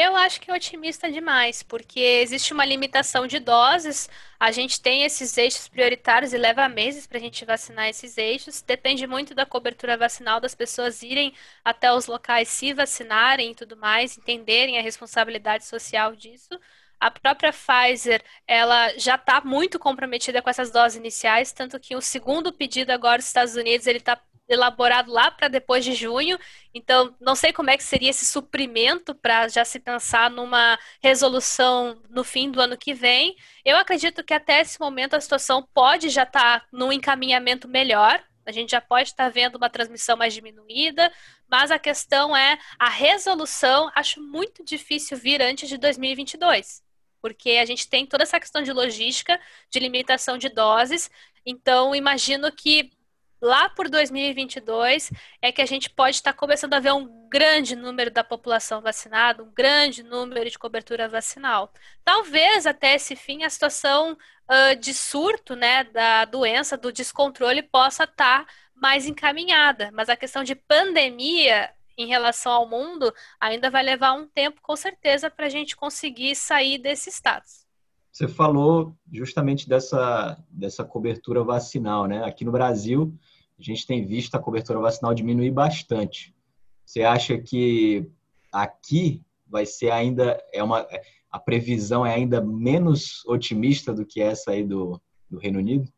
Eu 0.02 0.16
acho 0.16 0.40
que 0.40 0.50
é 0.50 0.54
otimista 0.54 1.12
demais, 1.12 1.62
porque 1.62 2.00
existe 2.00 2.54
uma 2.54 2.64
limitação 2.64 3.28
de 3.28 3.38
doses. 3.38 4.10
A 4.40 4.50
gente 4.50 4.82
tem 4.82 5.04
esses 5.04 5.38
eixos 5.38 5.68
prioritários 5.68 6.32
e 6.32 6.38
leva 6.38 6.70
meses 6.70 7.06
para 7.06 7.18
a 7.18 7.22
gente 7.22 7.44
vacinar 7.44 7.90
esses 7.90 8.18
eixos. 8.18 8.62
Depende 8.62 9.06
muito 9.06 9.36
da 9.36 9.46
cobertura 9.46 9.98
vacinal 9.98 10.40
das 10.40 10.56
pessoas 10.56 11.04
irem 11.04 11.34
até 11.66 11.92
os 11.94 12.08
locais 12.08 12.48
se 12.48 12.74
vacinarem 12.74 13.52
e 13.52 13.56
tudo 13.56 13.76
mais, 13.76 14.18
entenderem 14.18 14.80
a 14.80 14.82
responsabilidade 14.82 15.66
social 15.66 16.16
disso. 16.16 16.58
A 16.98 17.12
própria 17.12 17.52
Pfizer, 17.52 18.24
ela 18.48 18.98
já 18.98 19.16
está 19.16 19.42
muito 19.42 19.78
comprometida 19.80 20.42
com 20.42 20.50
essas 20.50 20.72
doses 20.72 20.98
iniciais, 20.98 21.52
tanto 21.52 21.78
que 21.80 21.96
o 21.96 22.02
segundo 22.02 22.54
pedido 22.54 22.92
agora 22.92 23.18
dos 23.18 23.28
Estados 23.28 23.56
Unidos 23.56 23.86
ele 23.86 24.00
está 24.00 24.22
elaborado 24.50 25.12
lá 25.12 25.30
para 25.30 25.48
depois 25.48 25.86
de 25.86 25.94
junho. 25.94 26.38
Então, 26.74 27.16
não 27.22 27.36
sei 27.36 27.54
como 27.54 27.70
é 27.70 27.78
que 27.78 27.84
seria 27.84 28.10
esse 28.10 28.26
suprimento 28.26 29.14
para 29.14 29.48
já 29.48 29.64
se 29.64 29.80
pensar 29.80 30.30
numa 30.30 30.78
resolução 31.02 32.02
no 32.10 32.24
fim 32.24 32.50
do 32.50 32.60
ano 32.60 32.78
que 32.78 32.94
vem. 32.94 33.36
Eu 33.64 33.78
acredito 33.78 34.24
que 34.24 34.34
até 34.34 34.62
esse 34.62 34.80
momento 34.80 35.16
a 35.16 35.22
situação 35.22 35.68
pode 35.74 36.10
já 36.10 36.24
estar 36.24 36.62
tá 36.62 36.66
num 36.72 36.92
encaminhamento 36.92 37.68
melhor. 37.68 38.22
A 38.46 38.52
gente 38.52 38.72
já 38.72 38.82
pode 38.82 39.10
estar 39.10 39.30
vendo 39.30 39.56
uma 39.56 39.70
transmissão 39.70 40.18
mais 40.18 40.34
diminuída, 40.34 41.12
mas 41.48 41.70
a 41.70 41.78
questão 41.78 42.36
é 42.36 42.58
a 42.80 42.90
resolução, 42.90 43.92
acho 43.94 44.20
muito 44.20 44.66
difícil 44.66 45.16
vir 45.18 45.42
antes 45.42 45.70
de 45.70 45.78
2022 45.78 46.82
porque 47.22 47.52
a 47.52 47.66
gente 47.66 47.90
tem 47.90 48.06
toda 48.06 48.24
essa 48.24 48.40
questão 48.40 48.62
de 48.62 48.72
logística, 48.72 49.38
de 49.70 49.78
limitação 49.78 50.38
de 50.38 50.48
doses. 50.48 51.12
Então, 51.46 51.94
imagino 51.94 52.50
que 52.50 52.92
lá 53.42 53.70
por 53.70 53.90
2022 53.90 55.12
é 55.42 55.52
que 55.52 55.62
a 55.62 55.66
gente 55.66 55.90
pode 55.90 56.18
estar 56.18 56.34
começando 56.34 56.74
a 56.74 56.80
ver 56.80 56.94
um 56.94 57.28
grande 57.30 57.76
número 57.76 58.12
da 58.12 58.24
população 58.24 58.82
vacinada, 58.82 59.44
um 59.44 59.52
grande 59.52 60.04
número 60.04 60.50
de 60.50 60.60
cobertura 60.60 61.08
vacinal. 61.08 61.72
Talvez 62.04 62.66
até 62.66 62.96
esse 62.96 63.16
fim 63.16 63.44
a 63.44 63.50
situação 63.50 64.14
uh, 64.14 64.76
de 64.80 64.94
surto 64.94 65.56
né, 65.56 65.84
da 65.86 66.26
doença, 66.26 66.78
do 66.78 66.92
descontrole, 66.92 67.64
possa 67.64 68.04
estar 68.04 68.46
mais 68.76 69.06
encaminhada, 69.06 69.92
mas 69.94 70.10
a 70.10 70.16
questão 70.16 70.44
de 70.44 70.56
pandemia 70.56 71.70
em 71.98 72.08
relação 72.08 72.52
ao 72.52 72.68
mundo 72.68 73.14
ainda 73.40 73.70
vai 73.70 73.84
levar 73.84 74.14
um 74.14 74.26
tempo, 74.26 74.62
com 74.62 74.76
certeza, 74.76 75.30
para 75.30 75.48
a 75.48 75.50
gente 75.50 75.76
conseguir 75.76 76.34
sair 76.36 76.78
desse 76.78 77.10
status. 77.10 77.68
Você 78.12 78.28
falou 78.28 78.96
justamente 79.12 79.68
dessa, 79.68 80.38
dessa 80.50 80.84
cobertura 80.84 81.44
vacinal, 81.44 82.06
né? 82.06 82.24
Aqui 82.24 82.44
no 82.44 82.52
Brasil, 82.52 83.14
a 83.60 83.64
gente 83.64 83.86
tem 83.86 84.06
visto 84.06 84.36
a 84.36 84.40
cobertura 84.40 84.80
vacinal 84.80 85.14
diminuir 85.14 85.52
bastante. 85.52 86.34
Você 86.86 87.04
acha 87.04 87.38
que 87.38 88.10
aqui 88.52 89.22
vai 89.48 89.66
ser 89.66 89.92
ainda 89.92 90.42
é 90.54 90.64
uma 90.64 90.88
a 91.32 91.38
previsão 91.38 92.06
é 92.06 92.14
ainda 92.14 92.42
menos 92.42 93.24
otimista 93.26 93.94
do 93.94 94.06
que 94.06 94.20
essa 94.20 94.52
aí 94.52 94.64
do, 94.64 95.00
do 95.30 95.38
Reino 95.38 95.60
Unido? 95.60 95.92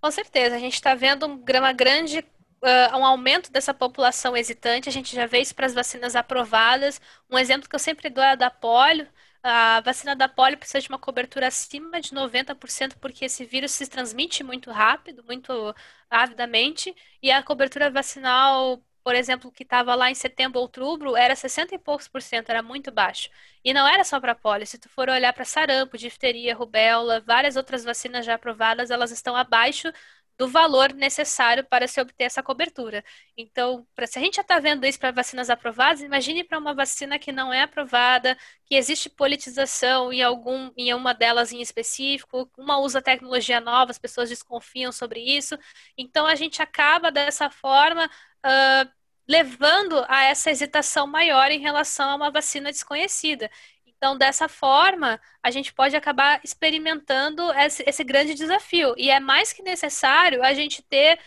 Com 0.00 0.10
certeza, 0.10 0.56
a 0.56 0.58
gente 0.58 0.74
está 0.74 0.94
vendo 0.94 1.26
uma 1.26 1.72
grande 1.72 2.24
uh, 2.62 2.96
um 2.96 3.04
aumento 3.04 3.50
dessa 3.50 3.74
população 3.74 4.36
hesitante. 4.36 4.88
A 4.88 4.92
gente 4.92 5.14
já 5.14 5.26
vê 5.26 5.40
isso 5.40 5.54
para 5.54 5.66
as 5.66 5.74
vacinas 5.74 6.16
aprovadas. 6.16 7.00
Um 7.30 7.38
exemplo 7.38 7.68
que 7.68 7.74
eu 7.74 7.80
sempre 7.80 8.08
dou 8.08 8.22
é 8.22 8.32
a 8.32 8.36
da 8.36 8.50
polio. 8.50 9.06
A 9.50 9.80
vacina 9.80 10.14
da 10.14 10.28
polio 10.28 10.58
precisa 10.58 10.80
de 10.80 10.88
uma 10.90 10.98
cobertura 10.98 11.46
acima 11.48 12.00
de 12.00 12.12
90%, 12.12 12.98
porque 12.98 13.24
esse 13.24 13.44
vírus 13.46 13.72
se 13.72 13.86
transmite 13.88 14.44
muito 14.44 14.70
rápido, 14.70 15.24
muito 15.24 15.74
avidamente, 16.10 16.94
e 17.22 17.30
a 17.30 17.42
cobertura 17.42 17.90
vacinal, 17.90 18.82
por 19.02 19.14
exemplo, 19.14 19.50
que 19.50 19.62
estava 19.62 19.94
lá 19.94 20.10
em 20.10 20.14
setembro, 20.14 20.60
outubro, 20.60 21.16
era 21.16 21.34
60 21.34 21.74
e 21.74 21.78
poucos 21.78 22.06
por 22.08 22.20
cento, 22.20 22.50
era 22.50 22.62
muito 22.62 22.92
baixo. 22.92 23.30
E 23.64 23.72
não 23.72 23.86
era 23.88 24.04
só 24.04 24.20
para 24.20 24.34
polio, 24.34 24.66
se 24.66 24.78
tu 24.78 24.88
for 24.90 25.08
olhar 25.08 25.32
para 25.32 25.44
sarampo, 25.46 25.96
difteria, 25.96 26.54
rubéola, 26.54 27.20
várias 27.20 27.56
outras 27.56 27.84
vacinas 27.84 28.26
já 28.26 28.34
aprovadas, 28.34 28.90
elas 28.90 29.10
estão 29.10 29.34
abaixo 29.34 29.90
do 30.38 30.48
valor 30.48 30.92
necessário 30.94 31.64
para 31.64 31.88
se 31.88 32.00
obter 32.00 32.24
essa 32.24 32.42
cobertura. 32.42 33.04
Então, 33.36 33.86
pra, 33.94 34.06
se 34.06 34.18
a 34.18 34.22
gente 34.22 34.36
já 34.36 34.42
está 34.42 34.60
vendo 34.60 34.86
isso 34.86 34.98
para 34.98 35.10
vacinas 35.10 35.50
aprovadas, 35.50 36.00
imagine 36.00 36.44
para 36.44 36.58
uma 36.58 36.74
vacina 36.74 37.18
que 37.18 37.32
não 37.32 37.52
é 37.52 37.62
aprovada, 37.62 38.38
que 38.64 38.76
existe 38.76 39.10
politização 39.10 40.12
em 40.12 40.22
algum, 40.22 40.70
em 40.76 40.94
uma 40.94 41.12
delas 41.12 41.52
em 41.52 41.60
específico, 41.60 42.50
uma 42.56 42.78
usa 42.78 43.02
tecnologia 43.02 43.60
nova, 43.60 43.90
as 43.90 43.98
pessoas 43.98 44.28
desconfiam 44.28 44.92
sobre 44.92 45.20
isso. 45.20 45.58
Então, 45.96 46.26
a 46.26 46.36
gente 46.36 46.62
acaba 46.62 47.10
dessa 47.10 47.50
forma 47.50 48.06
uh, 48.06 48.90
levando 49.28 50.04
a 50.08 50.24
essa 50.24 50.50
hesitação 50.50 51.06
maior 51.06 51.50
em 51.50 51.60
relação 51.60 52.10
a 52.10 52.14
uma 52.16 52.30
vacina 52.30 52.70
desconhecida. 52.70 53.50
Então, 53.98 54.16
dessa 54.16 54.48
forma, 54.48 55.20
a 55.42 55.50
gente 55.50 55.74
pode 55.74 55.96
acabar 55.96 56.40
experimentando 56.44 57.52
esse, 57.52 57.82
esse 57.84 58.04
grande 58.04 58.32
desafio. 58.34 58.94
E 58.96 59.10
é 59.10 59.18
mais 59.18 59.52
que 59.52 59.60
necessário 59.62 60.42
a 60.42 60.54
gente 60.54 60.82
ter 60.82 61.18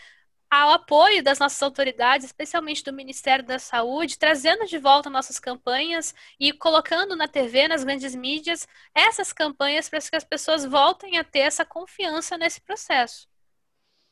o 0.50 0.72
apoio 0.72 1.22
das 1.22 1.38
nossas 1.38 1.62
autoridades, 1.62 2.26
especialmente 2.26 2.84
do 2.84 2.92
Ministério 2.92 3.44
da 3.44 3.58
Saúde, 3.58 4.18
trazendo 4.18 4.66
de 4.66 4.76
volta 4.78 5.08
nossas 5.08 5.38
campanhas 5.38 6.14
e 6.38 6.52
colocando 6.52 7.16
na 7.16 7.26
TV, 7.26 7.68
nas 7.68 7.84
grandes 7.84 8.14
mídias, 8.14 8.68
essas 8.94 9.32
campanhas 9.32 9.88
para 9.88 10.00
que 10.00 10.16
as 10.16 10.24
pessoas 10.24 10.64
voltem 10.64 11.18
a 11.18 11.24
ter 11.24 11.40
essa 11.40 11.64
confiança 11.64 12.36
nesse 12.36 12.60
processo. 12.60 13.26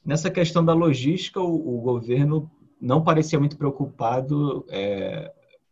Nessa 0.05 0.31
questão 0.31 0.65
da 0.65 0.73
logística, 0.73 1.41
o, 1.41 1.79
o 1.79 1.81
governo 1.83 2.51
não 2.81 3.05
parecia 3.05 3.39
muito 3.39 3.59
preocupado 3.59 4.65
é, 4.71 5.31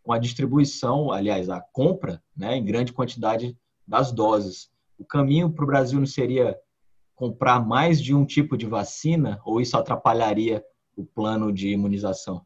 com 0.09 0.15
a 0.15 0.19
distribuição, 0.19 1.13
aliás, 1.13 1.51
a 1.51 1.61
compra 1.61 2.23
né, 2.35 2.57
em 2.57 2.65
grande 2.65 2.95
quantidade 2.95 3.55
das 3.87 4.11
doses. 4.11 4.71
O 4.99 5.05
caminho 5.05 5.53
para 5.53 5.63
o 5.63 5.67
Brasil 5.67 5.99
não 5.99 6.07
seria 6.07 6.59
comprar 7.15 7.61
mais 7.61 8.01
de 8.01 8.15
um 8.15 8.25
tipo 8.25 8.57
de 8.57 8.65
vacina 8.65 9.39
ou 9.45 9.61
isso 9.61 9.77
atrapalharia 9.77 10.65
o 10.97 11.05
plano 11.05 11.53
de 11.53 11.69
imunização? 11.69 12.41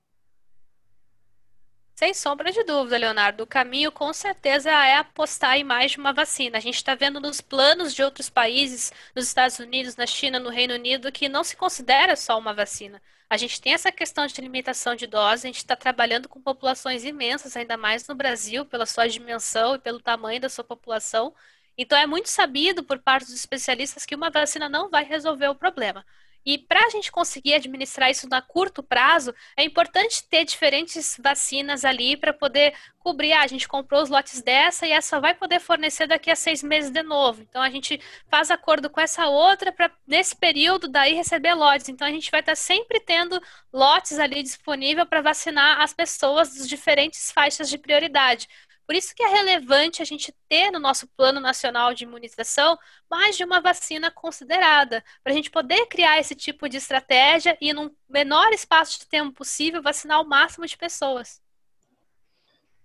Sem 2.03 2.13
sombra 2.15 2.51
de 2.51 2.65
dúvida, 2.65 2.99
Leonardo. 2.99 3.45
O 3.45 3.47
caminho 3.47 3.93
com 3.93 4.13
certeza 4.13 4.69
é 4.73 4.97
apostar 4.97 5.57
em 5.57 5.63
mais 5.63 5.93
de 5.93 5.99
uma 5.99 6.13
vacina. 6.13 6.59
A 6.59 6.61
gente 6.61 6.75
está 6.75 6.97
vendo 6.97 7.21
nos 7.21 7.41
planos 7.41 7.95
de 7.95 8.03
outros 8.03 8.29
países, 8.29 8.93
nos 9.15 9.29
Estados 9.29 9.61
Unidos, 9.61 9.95
na 9.95 10.05
China, 10.05 10.41
no 10.41 10.51
Reino 10.51 10.75
Unido, 10.75 11.13
que 11.13 11.29
não 11.29 11.45
se 11.45 11.55
considera 11.57 12.17
só 12.17 12.37
uma 12.37 12.53
vacina. 12.53 13.01
A 13.31 13.37
gente 13.37 13.61
tem 13.61 13.73
essa 13.73 13.93
questão 13.93 14.27
de 14.27 14.41
limitação 14.41 14.97
de 14.97 15.07
dose, 15.07 15.47
a 15.47 15.49
gente 15.49 15.59
está 15.59 15.77
trabalhando 15.77 16.29
com 16.29 16.43
populações 16.43 17.05
imensas, 17.05 17.57
ainda 17.57 17.77
mais 17.77 18.09
no 18.09 18.17
Brasil, 18.17 18.67
pela 18.67 18.85
sua 18.85 19.07
dimensão 19.07 19.77
e 19.77 19.79
pelo 19.79 20.01
tamanho 20.01 20.41
da 20.41 20.49
sua 20.49 20.65
população. 20.65 21.33
Então 21.79 21.97
é 21.97 22.05
muito 22.05 22.29
sabido 22.29 22.83
por 22.83 22.99
parte 22.99 23.27
dos 23.27 23.35
especialistas 23.37 24.05
que 24.05 24.17
uma 24.17 24.29
vacina 24.29 24.69
não 24.69 24.91
vai 24.91 25.05
resolver 25.05 25.47
o 25.47 25.55
problema. 25.55 26.05
E 26.45 26.59
para 26.59 26.87
a 26.87 26.91
gente 26.91 27.13
conseguir 27.13 27.55
administrar 27.55 28.11
isso 28.11 28.29
na 28.29 28.43
curto 28.43 28.83
prazo, 28.83 29.35
é 29.57 29.65
importante 29.65 30.27
ter 30.29 30.45
diferentes 30.45 31.17
vacinas 31.23 31.85
ali 31.85 32.17
para 32.17 32.33
poder 32.33 32.75
cobrir. 32.99 33.33
Ah, 33.33 33.43
a 33.43 33.47
gente 33.47 33.69
comprou 33.69 34.03
os 34.03 34.09
lotes 34.09 34.43
dessa 34.43 34.87
e 34.87 34.93
essa 34.93 35.21
vai 35.21 35.35
poder 35.35 35.61
fornecer 35.61 36.07
daqui 36.07 36.31
a 36.31 36.37
seis 36.37 36.63
meses 36.63 36.91
de 36.91 37.03
novo. 37.03 37.43
Então 37.43 37.63
a 37.63 37.71
gente 37.71 38.01
faz 38.29 38.51
acordo 38.51 38.91
com 38.91 39.01
essa 39.01 39.29
outra 39.29 39.73
para 39.73 39.91
nesse 40.07 40.35
período 40.37 40.89
daí 40.89 41.15
receber 41.15 41.55
lotes. 41.55 41.89
Então 41.89 42.07
a 42.07 42.11
gente 42.11 42.31
vai 42.31 42.41
estar 42.41 42.53
tá 42.53 42.57
sempre 42.57 43.01
tendo 43.01 43.41
lotes 43.73 44.19
ali 44.19 44.43
disponível 44.43 45.07
para 45.07 45.23
vacinar 45.23 45.81
as 45.81 45.93
pessoas 45.93 46.55
das 46.57 46.69
diferentes 46.69 47.31
faixas 47.31 47.69
de 47.69 47.79
prioridade. 47.79 48.49
Por 48.87 48.95
isso 48.95 49.15
que 49.15 49.23
é 49.23 49.29
relevante 49.29 50.03
a 50.03 50.05
gente 50.05 50.35
ter 50.49 50.71
no 50.71 50.79
nosso 50.79 51.07
plano 51.17 51.41
nacional 51.41 51.95
de 51.95 52.05
imunização 52.05 52.79
mais 53.11 53.37
de 53.37 53.45
uma 53.45 53.61
vacina 53.61 54.11
considerada, 54.11 55.03
para 55.23 55.33
a 55.33 55.37
gente 55.37 55.51
poder 55.51 55.87
criar 55.87 56.19
esse 56.19 56.35
tipo 56.35 56.69
de 56.69 56.77
estratégia 56.77 57.57
e, 57.61 57.73
num 57.73 57.91
menor 58.09 58.53
espaço 58.53 58.99
de 58.99 59.07
tempo 59.07 59.33
possível, 59.33 59.83
vacinar 59.83 60.21
o 60.21 60.29
máximo 60.29 60.67
de 60.67 60.77
pessoas. 60.77 61.41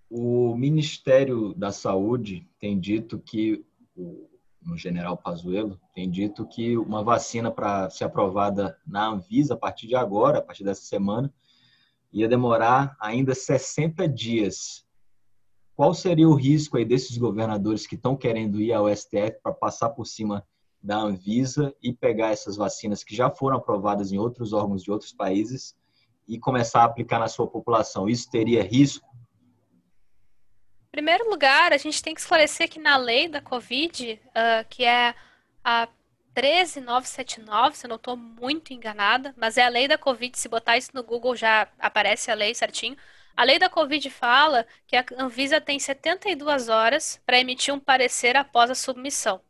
O 0.09 0.55
Ministério 0.55 1.53
da 1.53 1.71
Saúde 1.71 2.47
tem 2.59 2.79
dito 2.79 3.19
que, 3.19 3.65
no 4.61 4.77
General 4.77 5.17
Pazuello, 5.17 5.79
tem 5.93 6.09
dito 6.09 6.45
que 6.45 6.77
uma 6.77 7.03
vacina 7.03 7.51
para 7.51 7.89
ser 7.89 8.05
aprovada 8.05 8.79
na 8.85 9.07
Anvisa 9.07 9.55
a 9.55 9.57
partir 9.57 9.87
de 9.87 9.95
agora, 9.95 10.39
a 10.39 10.41
partir 10.41 10.63
dessa 10.63 10.83
semana, 10.83 11.33
ia 12.13 12.27
demorar 12.27 12.95
ainda 12.99 13.35
60 13.35 14.07
dias. 14.07 14.86
Qual 15.77 15.93
seria 15.93 16.27
o 16.27 16.33
risco 16.33 16.75
aí 16.75 16.83
desses 16.83 17.15
governadores 17.19 17.85
que 17.85 17.93
estão 17.93 18.17
querendo 18.17 18.59
ir 18.59 18.73
ao 18.73 18.89
STF 18.89 19.39
para 19.43 19.53
passar 19.53 19.89
por 19.89 20.07
cima 20.07 20.43
da 20.81 20.97
Anvisa 20.97 21.71
e 21.83 21.93
pegar 21.93 22.31
essas 22.31 22.57
vacinas 22.57 23.03
que 23.03 23.15
já 23.15 23.29
foram 23.29 23.57
aprovadas 23.57 24.11
em 24.11 24.17
outros 24.17 24.53
órgãos 24.53 24.81
de 24.81 24.89
outros 24.89 25.13
países 25.13 25.77
e 26.27 26.39
começar 26.39 26.81
a 26.81 26.85
aplicar 26.85 27.19
na 27.19 27.27
sua 27.27 27.45
população? 27.45 28.09
Isso 28.09 28.27
teria 28.27 28.63
risco? 28.63 29.07
Em 30.87 30.91
primeiro 30.91 31.29
lugar, 31.29 31.71
a 31.71 31.77
gente 31.77 32.01
tem 32.01 32.15
que 32.15 32.21
esclarecer 32.21 32.67
que 32.67 32.79
na 32.79 32.97
lei 32.97 33.27
da 33.27 33.39
Covid, 33.39 34.19
uh, 34.29 34.67
que 34.67 34.83
é 34.83 35.13
a 35.63 35.87
13979, 36.33 37.77
se 37.77 37.85
eu 37.85 37.89
não 37.89 37.97
estou 37.97 38.17
muito 38.17 38.73
enganada, 38.73 39.31
mas 39.37 39.57
é 39.57 39.65
a 39.67 39.69
lei 39.69 39.87
da 39.87 39.95
Covid, 39.95 40.39
se 40.39 40.49
botar 40.49 40.75
isso 40.75 40.89
no 40.95 41.03
Google 41.03 41.35
já 41.35 41.67
aparece 41.77 42.31
a 42.31 42.33
lei 42.33 42.55
certinho. 42.55 42.97
A 43.37 43.43
lei 43.43 43.59
da 43.59 43.69
Covid 43.69 44.09
fala 44.09 44.65
que 44.87 44.95
a 44.95 45.05
Anvisa 45.17 45.61
tem 45.61 45.79
72 45.79 46.69
horas 46.69 47.21
para 47.23 47.39
emitir 47.39 47.71
um 47.73 47.79
parecer 47.79 48.35
após 48.35 48.71
a 48.71 48.75
submissão. 48.75 49.41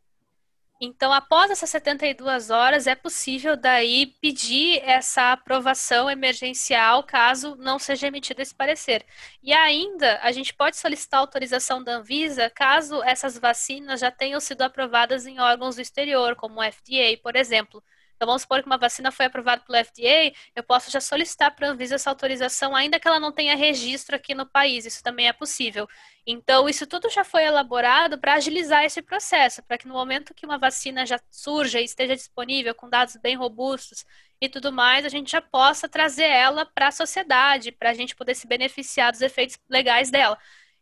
Então, 0.80 1.12
após 1.14 1.50
essas 1.50 1.70
72 1.70 2.50
horas, 2.52 2.86
é 2.86 2.94
possível 2.96 3.56
daí 3.58 4.08
pedir 4.22 4.80
essa 4.84 5.32
aprovação 5.32 6.10
emergencial 6.10 7.02
caso 7.04 7.56
não 7.56 7.80
seja 7.80 8.08
emitido 8.08 8.42
esse 8.42 8.54
parecer. 8.54 9.06
E 9.42 9.54
ainda, 9.54 10.20
a 10.22 10.32
gente 10.34 10.54
pode 10.54 10.78
solicitar 10.78 11.22
autorização 11.22 11.82
da 11.84 11.94
Anvisa 11.96 12.50
caso 12.50 13.02
essas 13.04 13.40
vacinas 13.40 14.02
já 14.02 14.12
tenham 14.12 14.40
sido 14.42 14.64
aprovadas 14.64 15.26
em 15.26 15.40
órgãos 15.40 15.78
do 15.78 15.82
exterior, 15.82 16.36
como 16.36 16.60
o 16.60 16.64
FDA, 16.64 17.18
por 17.24 17.36
exemplo. 17.38 17.82
Então, 18.18 18.26
vamos 18.28 18.42
supor 18.42 18.62
que 18.62 18.66
uma 18.68 18.78
vacina 18.80 19.12
foi 19.12 19.28
aprovada 19.28 19.62
pelo 19.64 19.78
FDA, 19.78 20.34
eu 20.56 20.64
posso 20.64 20.92
já 20.92 21.00
solicitar 21.00 21.56
para 21.56 21.68
a 21.68 21.72
Anvisa 21.72 21.96
essa 21.96 22.10
autorização, 22.10 22.76
ainda 22.76 23.00
que 23.00 23.08
ela 23.08 23.20
não 23.20 23.32
tenha 23.32 23.56
registro 23.56 24.16
aqui 24.16 24.34
no 24.34 24.46
país, 24.46 24.86
isso 24.86 25.04
também 25.04 25.28
é 25.28 25.34
possível. 25.34 25.88
Então, 26.26 26.68
isso 26.68 26.86
tudo 26.88 27.10
já 27.10 27.24
foi 27.24 27.44
elaborado 27.46 28.18
para 28.20 28.34
agilizar 28.34 28.84
esse 28.84 29.02
processo, 29.04 29.64
para 29.64 29.78
que 29.78 29.88
no 29.88 29.94
momento 29.94 30.34
que 30.34 30.46
uma 30.46 30.58
vacina 30.58 31.06
já 31.06 31.20
surja 31.32 31.80
e 31.80 31.86
esteja 31.86 32.16
disponível, 32.16 32.76
com 32.76 32.90
dados 32.90 33.16
bem 33.18 33.36
robustos 33.36 34.04
e 34.42 34.50
tudo 34.50 34.72
mais, 34.72 35.06
a 35.06 35.10
gente 35.10 35.32
já 35.32 35.42
possa 35.42 35.88
trazer 35.88 36.26
ela 36.26 36.66
para 36.66 36.88
a 36.88 36.92
sociedade, 36.92 37.72
para 37.72 37.92
a 37.92 37.94
gente 37.94 38.16
poder 38.16 38.36
se 38.36 38.48
beneficiar 38.48 39.12
dos 39.12 39.22
efeitos 39.22 39.58
legais 39.70 40.10
dela. 40.12 40.38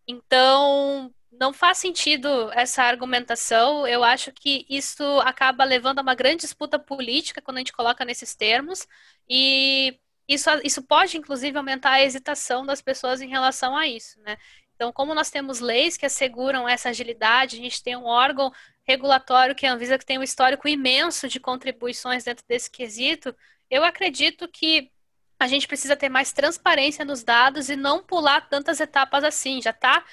Então, 0.08 1.14
não 1.40 1.54
faz 1.54 1.78
sentido 1.78 2.52
essa 2.54 2.84
argumentação. 2.84 3.88
Eu 3.88 4.04
acho 4.04 4.32
que 4.32 4.66
isso 4.70 5.04
acaba 5.22 5.64
levando 5.64 6.00
a 6.00 6.02
uma 6.02 6.16
grande 6.16 6.42
disputa 6.42 6.80
política 6.80 7.42
quando 7.42 7.58
a 7.58 7.60
gente 7.60 7.74
coloca 7.74 8.06
nesses 8.06 8.36
termos. 8.36 8.88
E 9.30 10.00
isso, 10.28 10.50
isso 10.64 10.84
pode, 10.84 11.18
inclusive, 11.18 11.58
aumentar 11.58 11.92
a 11.92 12.02
hesitação 12.02 12.66
das 12.66 12.82
pessoas 12.82 13.22
em 13.22 13.28
relação 13.30 13.76
a 13.76 13.88
isso, 13.88 14.20
né? 14.22 14.38
Então, 14.76 14.92
como 14.92 15.16
nós 15.16 15.30
temos 15.30 15.60
leis 15.60 15.96
que 15.98 16.06
asseguram 16.06 16.68
essa 16.68 16.90
agilidade, 16.90 17.58
a 17.58 17.62
gente 17.62 17.82
tem 17.82 17.96
um 17.96 18.06
órgão 18.06 18.52
regulatório 18.84 19.56
que 19.56 19.66
é 19.66 19.70
a 19.70 19.74
Anvisa 19.74 19.98
que 19.98 20.06
tem 20.06 20.20
um 20.20 20.24
histórico 20.24 20.68
imenso 20.68 21.28
de 21.28 21.40
contribuições 21.40 22.24
dentro 22.24 22.46
desse 22.48 22.70
quesito, 22.70 23.36
eu 23.70 23.84
acredito 23.84 24.48
que 24.48 24.92
a 25.40 25.48
gente 25.48 25.68
precisa 25.68 25.96
ter 25.96 26.10
mais 26.10 26.32
transparência 26.32 27.04
nos 27.06 27.24
dados 27.24 27.70
e 27.70 27.76
não 27.76 28.04
pular 28.04 28.42
tantas 28.50 28.80
etapas 28.80 29.24
assim. 29.24 29.62
Já 29.62 29.72
está 29.72 30.04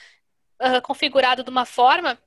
configurado 0.82 1.42
de 1.42 1.50
uma 1.50 1.64
forma 1.64 2.18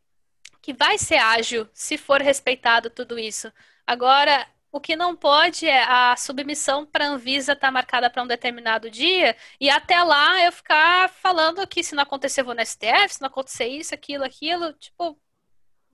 que 0.61 0.73
vai 0.73 0.97
ser 0.97 1.17
ágil 1.17 1.69
se 1.73 1.97
for 1.97 2.21
respeitado 2.21 2.89
tudo 2.89 3.19
isso. 3.19 3.51
Agora, 3.85 4.47
o 4.71 4.79
que 4.79 4.95
não 4.95 5.15
pode 5.15 5.67
é 5.67 5.83
a 5.83 6.17
submissão 6.17 6.85
para 6.85 7.05
a 7.05 7.09
Anvisa 7.09 7.53
estar 7.53 7.67
tá 7.67 7.71
marcada 7.71 8.09
para 8.09 8.23
um 8.23 8.27
determinado 8.27 8.89
dia 8.89 9.37
e 9.59 9.69
até 9.69 10.03
lá 10.03 10.43
eu 10.43 10.51
ficar 10.51 11.09
falando 11.09 11.65
que 11.67 11.83
se 11.83 11.95
não 11.95 12.03
acontecer 12.03 12.43
vou 12.43 12.53
no 12.53 12.65
STF, 12.65 13.13
se 13.13 13.21
não 13.21 13.27
acontecer 13.27 13.67
isso, 13.67 13.93
aquilo, 13.93 14.23
aquilo. 14.23 14.73
Tipo, 14.73 15.17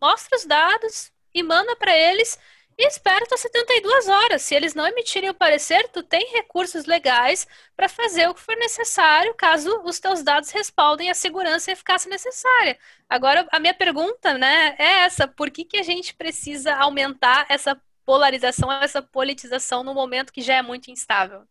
mostra 0.02 0.38
os 0.38 0.46
dados 0.46 1.12
e 1.34 1.44
manda 1.44 1.76
para 1.76 1.96
eles 1.96 2.40
e 2.82 2.88
espera 2.88 3.24
até 3.24 3.38
72 3.38 4.08
horas. 4.10 4.42
Se 4.42 4.56
eles 4.56 4.74
não 4.74 4.88
emitirem 4.88 5.30
o 5.30 5.36
parecer, 5.36 5.88
tu 5.90 6.02
tem 6.02 6.34
recursos 6.34 6.86
legais 6.86 7.48
para 7.78 7.88
fazer 7.88 8.28
o 8.28 8.34
que 8.34 8.42
for 8.42 8.56
necessário, 8.56 9.36
caso 9.36 9.70
os 9.86 10.00
teus 10.00 10.24
dados 10.24 10.50
respaldem 10.50 11.12
a 11.12 11.14
segurança 11.14 11.70
e 11.70 11.74
eficácia 11.74 12.10
necessária. 12.10 12.80
Agora, 13.08 13.48
a 13.52 13.60
minha 13.60 13.74
pergunta, 13.74 14.36
né, 14.36 14.76
é 14.80 15.04
essa: 15.04 15.28
por 15.28 15.52
que, 15.52 15.64
que 15.64 15.78
a 15.78 15.84
gente 15.84 16.16
precisa 16.16 16.74
aumentar 16.74 17.46
essa 17.50 17.80
polarização, 18.04 18.72
essa 18.72 19.00
politização 19.00 19.84
no 19.84 19.94
momento 19.94 20.34
que 20.34 20.42
já 20.42 20.56
é 20.56 20.62
muito 20.64 20.90
instável? 20.90 21.44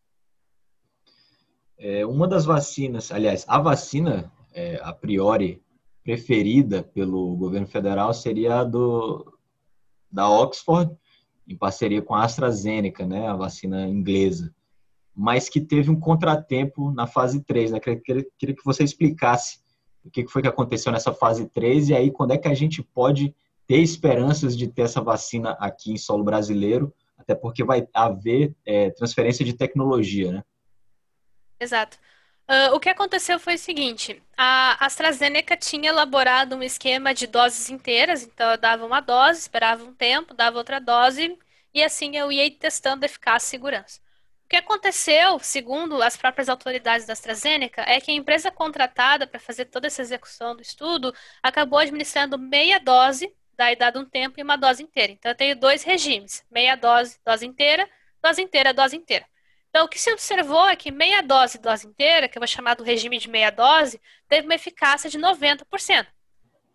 É, 1.78 2.04
uma 2.04 2.26
das 2.26 2.44
vacinas, 2.44 3.12
aliás, 3.12 3.44
a 3.46 3.60
vacina 3.60 4.32
é, 4.52 4.80
a 4.82 4.92
priori 4.92 5.62
preferida 6.02 6.82
pelo 6.82 7.36
governo 7.36 7.68
federal 7.68 8.12
seria 8.12 8.56
a 8.56 8.64
do, 8.64 9.38
da 10.10 10.28
Oxford, 10.28 10.92
em 11.50 11.56
parceria 11.56 12.00
com 12.00 12.14
a 12.14 12.24
AstraZeneca, 12.24 13.04
né, 13.04 13.26
a 13.26 13.34
vacina 13.34 13.88
inglesa, 13.88 14.54
mas 15.14 15.48
que 15.48 15.60
teve 15.60 15.90
um 15.90 15.98
contratempo 15.98 16.92
na 16.92 17.06
fase 17.06 17.42
3. 17.42 17.72
Né? 17.72 17.80
Queria, 17.80 18.24
queria 18.38 18.54
que 18.54 18.64
você 18.64 18.84
explicasse 18.84 19.58
o 20.04 20.10
que 20.10 20.26
foi 20.28 20.42
que 20.42 20.48
aconteceu 20.48 20.92
nessa 20.92 21.12
fase 21.12 21.48
3 21.48 21.88
e 21.88 21.94
aí 21.94 22.10
quando 22.10 22.32
é 22.32 22.38
que 22.38 22.48
a 22.48 22.54
gente 22.54 22.82
pode 22.82 23.34
ter 23.66 23.78
esperanças 23.78 24.56
de 24.56 24.68
ter 24.68 24.82
essa 24.82 25.00
vacina 25.00 25.50
aqui 25.60 25.92
em 25.92 25.98
solo 25.98 26.24
brasileiro, 26.24 26.94
até 27.18 27.34
porque 27.34 27.64
vai 27.64 27.86
haver 27.92 28.54
é, 28.64 28.90
transferência 28.90 29.44
de 29.44 29.52
tecnologia, 29.52 30.32
né? 30.32 30.44
Exato. 31.58 31.98
Uh, 32.50 32.74
o 32.74 32.80
que 32.80 32.88
aconteceu 32.88 33.38
foi 33.38 33.54
o 33.54 33.58
seguinte: 33.58 34.20
a 34.36 34.84
AstraZeneca 34.84 35.56
tinha 35.56 35.90
elaborado 35.90 36.56
um 36.56 36.64
esquema 36.64 37.14
de 37.14 37.28
doses 37.28 37.70
inteiras, 37.70 38.24
então 38.24 38.50
eu 38.50 38.58
dava 38.58 38.84
uma 38.84 39.00
dose, 39.00 39.38
esperava 39.38 39.84
um 39.84 39.94
tempo, 39.94 40.34
dava 40.34 40.58
outra 40.58 40.80
dose, 40.80 41.38
e 41.72 41.80
assim 41.80 42.16
eu 42.16 42.32
ia 42.32 42.50
testando 42.50 43.04
eficácia 43.04 43.46
e 43.46 43.50
segurança. 43.50 44.00
O 44.46 44.48
que 44.48 44.56
aconteceu, 44.56 45.38
segundo 45.38 46.02
as 46.02 46.16
próprias 46.16 46.48
autoridades 46.48 47.06
da 47.06 47.12
AstraZeneca, 47.12 47.82
é 47.82 48.00
que 48.00 48.10
a 48.10 48.14
empresa 48.14 48.50
contratada 48.50 49.28
para 49.28 49.38
fazer 49.38 49.66
toda 49.66 49.86
essa 49.86 50.02
execução 50.02 50.56
do 50.56 50.62
estudo 50.62 51.14
acabou 51.40 51.78
administrando 51.78 52.36
meia 52.36 52.80
dose, 52.80 53.32
daí 53.56 53.76
dado 53.76 54.00
um 54.00 54.04
tempo, 54.04 54.40
e 54.40 54.42
uma 54.42 54.56
dose 54.56 54.82
inteira. 54.82 55.12
Então 55.12 55.30
eu 55.30 55.36
tenho 55.36 55.54
dois 55.54 55.84
regimes: 55.84 56.44
meia 56.50 56.74
dose, 56.74 57.16
dose 57.24 57.46
inteira, 57.46 57.88
dose 58.20 58.42
inteira, 58.42 58.74
dose 58.74 58.96
inteira. 58.96 59.29
Então, 59.70 59.86
o 59.86 59.88
que 59.88 59.98
se 59.98 60.12
observou 60.12 60.68
é 60.68 60.76
que 60.76 60.90
meia 60.90 61.22
dose 61.22 61.56
e 61.56 61.60
dose 61.60 61.86
inteira, 61.86 62.28
que 62.28 62.36
eu 62.36 62.40
vou 62.40 62.46
chamar 62.46 62.74
do 62.74 62.82
regime 62.82 63.18
de 63.18 63.30
meia 63.30 63.50
dose, 63.50 64.00
teve 64.28 64.46
uma 64.46 64.54
eficácia 64.54 65.08
de 65.08 65.18
90%. 65.18 66.06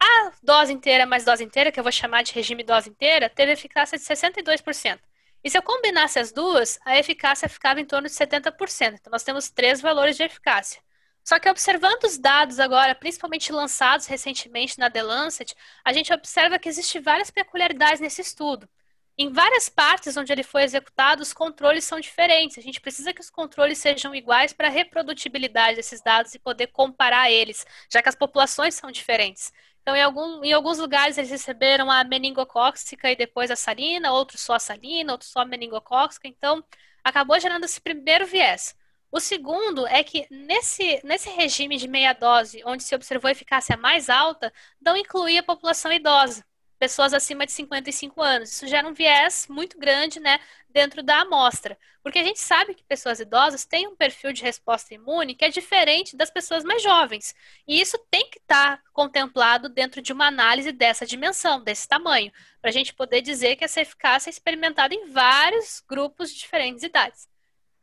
A 0.02 0.32
dose 0.42 0.74
inteira 0.74 1.06
mais 1.06 1.26
dose 1.26 1.44
inteira, 1.44 1.72
que 1.72 1.80
eu 1.80 1.84
vou 1.84 1.92
chamar 1.92 2.24
de 2.24 2.32
regime 2.34 2.64
dose 2.64 2.90
inteira, 2.90 3.30
teve 3.30 3.52
eficácia 3.52 3.98
de 3.98 4.04
62%. 4.04 5.00
E 5.44 5.50
se 5.50 5.58
eu 5.58 5.62
combinasse 5.62 6.20
as 6.20 6.32
duas, 6.32 6.80
a 6.86 6.98
eficácia 6.98 7.50
ficava 7.50 7.80
em 7.80 7.86
torno 7.86 8.08
de 8.08 8.14
70%. 8.14 8.96
Então, 9.00 9.12
nós 9.12 9.24
temos 9.24 9.50
três 9.50 9.82
valores 9.82 10.16
de 10.16 10.24
eficácia. 10.24 10.82
Só 11.24 11.40
que 11.40 11.50
observando 11.50 12.04
os 12.04 12.18
dados 12.18 12.60
agora, 12.60 12.96
principalmente 12.96 13.52
lançados 13.52 14.06
recentemente 14.06 14.80
na 14.80 14.90
The 14.90 15.04
Lancet, 15.04 15.56
a 15.84 15.92
gente 15.92 16.14
observa 16.14 16.60
que 16.60 16.70
existem 16.70 17.02
várias 17.02 17.32
peculiaridades 17.32 18.00
nesse 18.00 18.22
estudo. 18.22 18.70
Em 19.18 19.32
várias 19.32 19.70
partes 19.70 20.18
onde 20.18 20.34
ele 20.34 20.44
foi 20.44 20.64
executado, 20.64 21.22
os 21.24 21.32
controles 21.32 21.86
são 21.86 22.02
diferentes. 22.02 22.58
A 22.58 22.62
gente 22.62 22.82
precisa 22.82 23.14
que 23.14 23.22
os 23.22 23.30
controles 23.30 23.78
sejam 23.78 24.14
iguais 24.14 24.52
para 24.52 24.68
a 24.68 24.72
reprodutibilidade 24.72 25.78
desses 25.78 26.02
dados 26.02 26.34
e 26.36 26.40
poder 26.40 26.68
comparar 26.68 27.32
eles, 27.32 27.66
já 27.90 28.02
que 28.02 28.10
as 28.10 28.16
populações 28.16 28.76
são 28.76 28.92
diferentes. 28.92 29.54
Então, 29.82 29.96
em, 29.96 30.02
algum, 30.02 30.44
em 30.44 30.52
alguns 30.52 30.80
lugares 30.80 31.18
eles 31.18 31.30
receberam 31.30 31.90
a 31.90 32.04
meningocóxica 32.04 33.10
e 33.10 33.16
depois 33.16 33.50
a 33.50 33.56
salina, 33.56 34.12
outros 34.12 34.42
só 34.42 34.56
a 34.56 34.60
salina, 34.60 35.14
outros 35.14 35.32
só 35.32 35.42
a 35.42 35.46
meningocóxica. 35.46 36.28
Então, 36.28 36.62
acabou 37.04 37.40
gerando 37.40 37.64
esse 37.64 37.80
primeiro 37.80 38.26
viés. 38.26 38.76
O 39.12 39.20
segundo 39.22 39.88
é 39.88 40.04
que 40.04 40.28
nesse, 40.30 41.00
nesse 41.06 41.30
regime 41.30 41.78
de 41.78 41.88
meia 41.88 42.12
dose, 42.12 42.62
onde 42.66 42.84
se 42.84 42.94
observou 42.94 43.30
a 43.30 43.32
eficácia 43.32 43.78
mais 43.78 44.10
alta, 44.10 44.52
não 44.82 44.98
incluía 44.98 45.40
a 45.40 45.44
população 45.44 45.92
idosa 45.94 46.44
pessoas 46.86 47.16
acima 47.16 47.48
de 47.48 47.52
55 47.52 48.22
anos. 48.22 48.52
Isso 48.52 48.68
gera 48.68 48.88
um 48.88 48.94
viés 48.94 49.48
muito 49.50 49.76
grande 49.80 50.20
né, 50.20 50.40
dentro 50.70 51.02
da 51.02 51.22
amostra. 51.22 51.76
Porque 52.04 52.20
a 52.20 52.24
gente 52.24 52.40
sabe 52.40 52.76
que 52.76 52.84
pessoas 52.84 53.20
idosas 53.20 53.66
têm 53.66 53.88
um 53.88 53.96
perfil 53.96 54.32
de 54.32 54.44
resposta 54.44 54.94
imune 54.94 55.34
que 55.34 55.44
é 55.44 55.50
diferente 55.50 56.16
das 56.16 56.30
pessoas 56.30 56.64
mais 56.64 56.84
jovens. 56.84 57.34
E 57.68 57.82
isso 57.82 57.98
tem 58.12 58.30
que 58.30 58.38
estar 58.38 58.78
tá 58.78 58.84
contemplado 58.94 59.68
dentro 59.68 60.00
de 60.00 60.14
uma 60.14 60.28
análise 60.28 60.72
dessa 60.72 61.08
dimensão, 61.08 61.64
desse 61.64 61.88
tamanho, 61.88 62.32
para 62.62 62.70
a 62.70 62.74
gente 62.74 62.94
poder 62.94 63.22
dizer 63.22 63.56
que 63.56 63.64
essa 63.64 63.82
eficácia 63.82 64.30
é 64.30 64.32
experimentada 64.32 64.94
em 64.94 65.08
vários 65.08 65.82
grupos 65.90 66.32
de 66.32 66.38
diferentes 66.38 66.84
idades. 66.84 67.28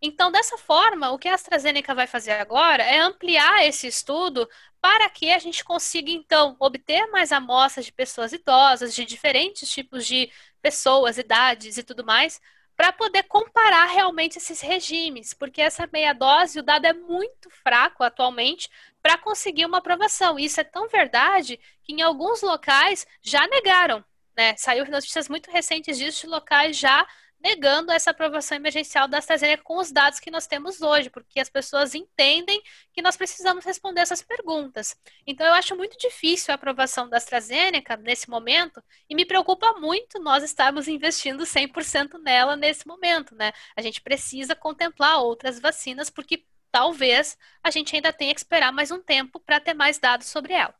Então, 0.04 0.32
dessa 0.32 0.58
forma, 0.58 1.10
o 1.12 1.18
que 1.18 1.28
a 1.28 1.34
AstraZeneca 1.34 1.94
vai 1.94 2.08
fazer 2.08 2.32
agora 2.32 2.82
é 2.82 2.98
ampliar 2.98 3.64
esse 3.64 3.86
estudo 3.86 4.48
para 4.80 5.08
que 5.08 5.32
a 5.32 5.38
gente 5.38 5.62
consiga, 5.64 6.10
então, 6.10 6.56
obter 6.58 7.06
mais 7.06 7.30
amostras 7.30 7.86
de 7.86 7.92
pessoas 7.92 8.32
idosas, 8.32 8.94
de 8.94 9.04
diferentes 9.04 9.70
tipos 9.70 10.04
de 10.04 10.28
pessoas, 10.60 11.18
idades 11.18 11.78
e 11.78 11.84
tudo 11.84 12.04
mais, 12.04 12.40
para 12.76 12.92
poder 12.92 13.22
comparar 13.24 13.84
realmente 13.86 14.38
esses 14.38 14.60
regimes, 14.60 15.34
porque 15.34 15.62
essa 15.62 15.88
meia 15.92 16.12
dose, 16.12 16.58
o 16.58 16.64
dado 16.64 16.84
é 16.86 16.92
muito 16.92 17.48
fraco 17.62 18.02
atualmente 18.02 18.68
para 19.00 19.16
conseguir 19.16 19.66
uma 19.66 19.78
aprovação. 19.78 20.36
Isso 20.36 20.60
é 20.60 20.64
tão 20.64 20.88
verdade 20.88 21.60
que 21.84 21.92
em 21.92 22.02
alguns 22.02 22.42
locais 22.42 23.06
já 23.22 23.46
negaram. 23.46 24.04
Né? 24.36 24.56
Saiu 24.56 24.84
notícias 24.90 25.28
muito 25.28 25.48
recentes 25.50 25.96
disso 25.96 26.22
de 26.22 26.26
locais 26.26 26.76
já 26.76 27.06
negando 27.42 27.90
essa 27.90 28.12
aprovação 28.12 28.56
emergencial 28.56 29.08
da 29.08 29.18
AstraZeneca 29.18 29.64
com 29.64 29.78
os 29.78 29.90
dados 29.90 30.20
que 30.20 30.30
nós 30.30 30.46
temos 30.46 30.80
hoje, 30.80 31.10
porque 31.10 31.40
as 31.40 31.48
pessoas 31.48 31.94
entendem 31.94 32.62
que 32.92 33.02
nós 33.02 33.16
precisamos 33.16 33.64
responder 33.64 34.00
essas 34.00 34.22
perguntas. 34.22 34.96
Então, 35.26 35.44
eu 35.46 35.52
acho 35.54 35.76
muito 35.76 35.98
difícil 35.98 36.52
a 36.52 36.54
aprovação 36.54 37.08
da 37.08 37.16
AstraZeneca 37.16 37.96
nesse 37.96 38.30
momento 38.30 38.82
e 39.10 39.14
me 39.14 39.24
preocupa 39.24 39.74
muito 39.80 40.20
nós 40.20 40.44
estarmos 40.44 40.86
investindo 40.86 41.42
100% 41.42 42.18
nela 42.22 42.54
nesse 42.54 42.86
momento, 42.86 43.34
né? 43.34 43.52
A 43.74 43.82
gente 43.82 44.00
precisa 44.00 44.54
contemplar 44.54 45.18
outras 45.18 45.58
vacinas, 45.58 46.08
porque 46.08 46.44
talvez 46.70 47.36
a 47.62 47.70
gente 47.70 47.96
ainda 47.96 48.12
tenha 48.12 48.32
que 48.32 48.40
esperar 48.40 48.72
mais 48.72 48.90
um 48.92 49.02
tempo 49.02 49.40
para 49.40 49.58
ter 49.58 49.74
mais 49.74 49.98
dados 49.98 50.28
sobre 50.28 50.52
ela. 50.52 50.74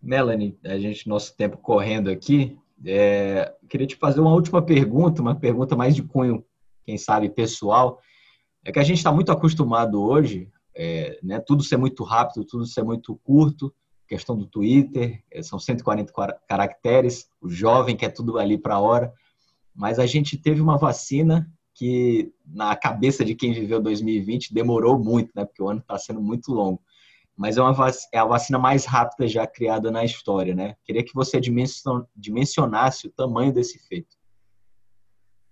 Melanie, 0.00 0.58
a 0.64 0.78
gente, 0.78 1.08
nosso 1.08 1.36
tempo 1.36 1.58
correndo 1.58 2.10
aqui, 2.10 2.56
é, 2.84 3.54
queria 3.68 3.86
te 3.86 3.96
fazer 3.96 4.20
uma 4.20 4.32
última 4.32 4.62
pergunta, 4.62 5.22
uma 5.22 5.34
pergunta 5.34 5.76
mais 5.76 5.94
de 5.94 6.02
cunho, 6.02 6.44
quem 6.84 6.96
sabe, 6.96 7.28
pessoal. 7.28 8.00
É 8.64 8.72
que 8.72 8.78
a 8.78 8.84
gente 8.84 8.98
está 8.98 9.12
muito 9.12 9.32
acostumado 9.32 10.02
hoje, 10.02 10.50
é, 10.74 11.18
né, 11.22 11.40
tudo 11.40 11.62
ser 11.62 11.76
muito 11.76 12.02
rápido, 12.04 12.44
tudo 12.44 12.66
ser 12.66 12.82
muito 12.82 13.16
curto, 13.24 13.72
questão 14.08 14.36
do 14.36 14.46
Twitter, 14.46 15.22
é, 15.30 15.42
são 15.42 15.58
140 15.58 16.12
caracteres, 16.48 17.28
o 17.40 17.48
jovem 17.48 17.96
quer 17.96 18.10
tudo 18.10 18.38
ali 18.38 18.58
para 18.58 18.74
a 18.74 18.80
hora. 18.80 19.12
mas 19.74 19.98
a 19.98 20.06
gente 20.06 20.36
teve 20.36 20.60
uma 20.60 20.76
vacina 20.76 21.48
que, 21.74 22.32
na 22.44 22.76
cabeça 22.76 23.24
de 23.24 23.34
quem 23.34 23.52
viveu 23.52 23.80
2020, 23.80 24.52
demorou 24.52 24.98
muito, 24.98 25.30
né? 25.34 25.44
Porque 25.44 25.62
o 25.62 25.68
ano 25.68 25.80
está 25.80 25.96
sendo 25.96 26.20
muito 26.20 26.52
longo. 26.52 26.82
Mas 27.40 27.56
é, 27.56 27.62
uma 27.62 27.74
é 28.12 28.18
a 28.18 28.24
vacina 28.26 28.58
mais 28.58 28.84
rápida 28.84 29.26
já 29.26 29.46
criada 29.46 29.90
na 29.90 30.04
história, 30.04 30.54
né? 30.54 30.76
Queria 30.84 31.02
que 31.02 31.14
você 31.14 31.40
dimensionasse 31.40 33.06
o 33.06 33.10
tamanho 33.10 33.50
desse 33.50 33.78
feito. 33.78 34.14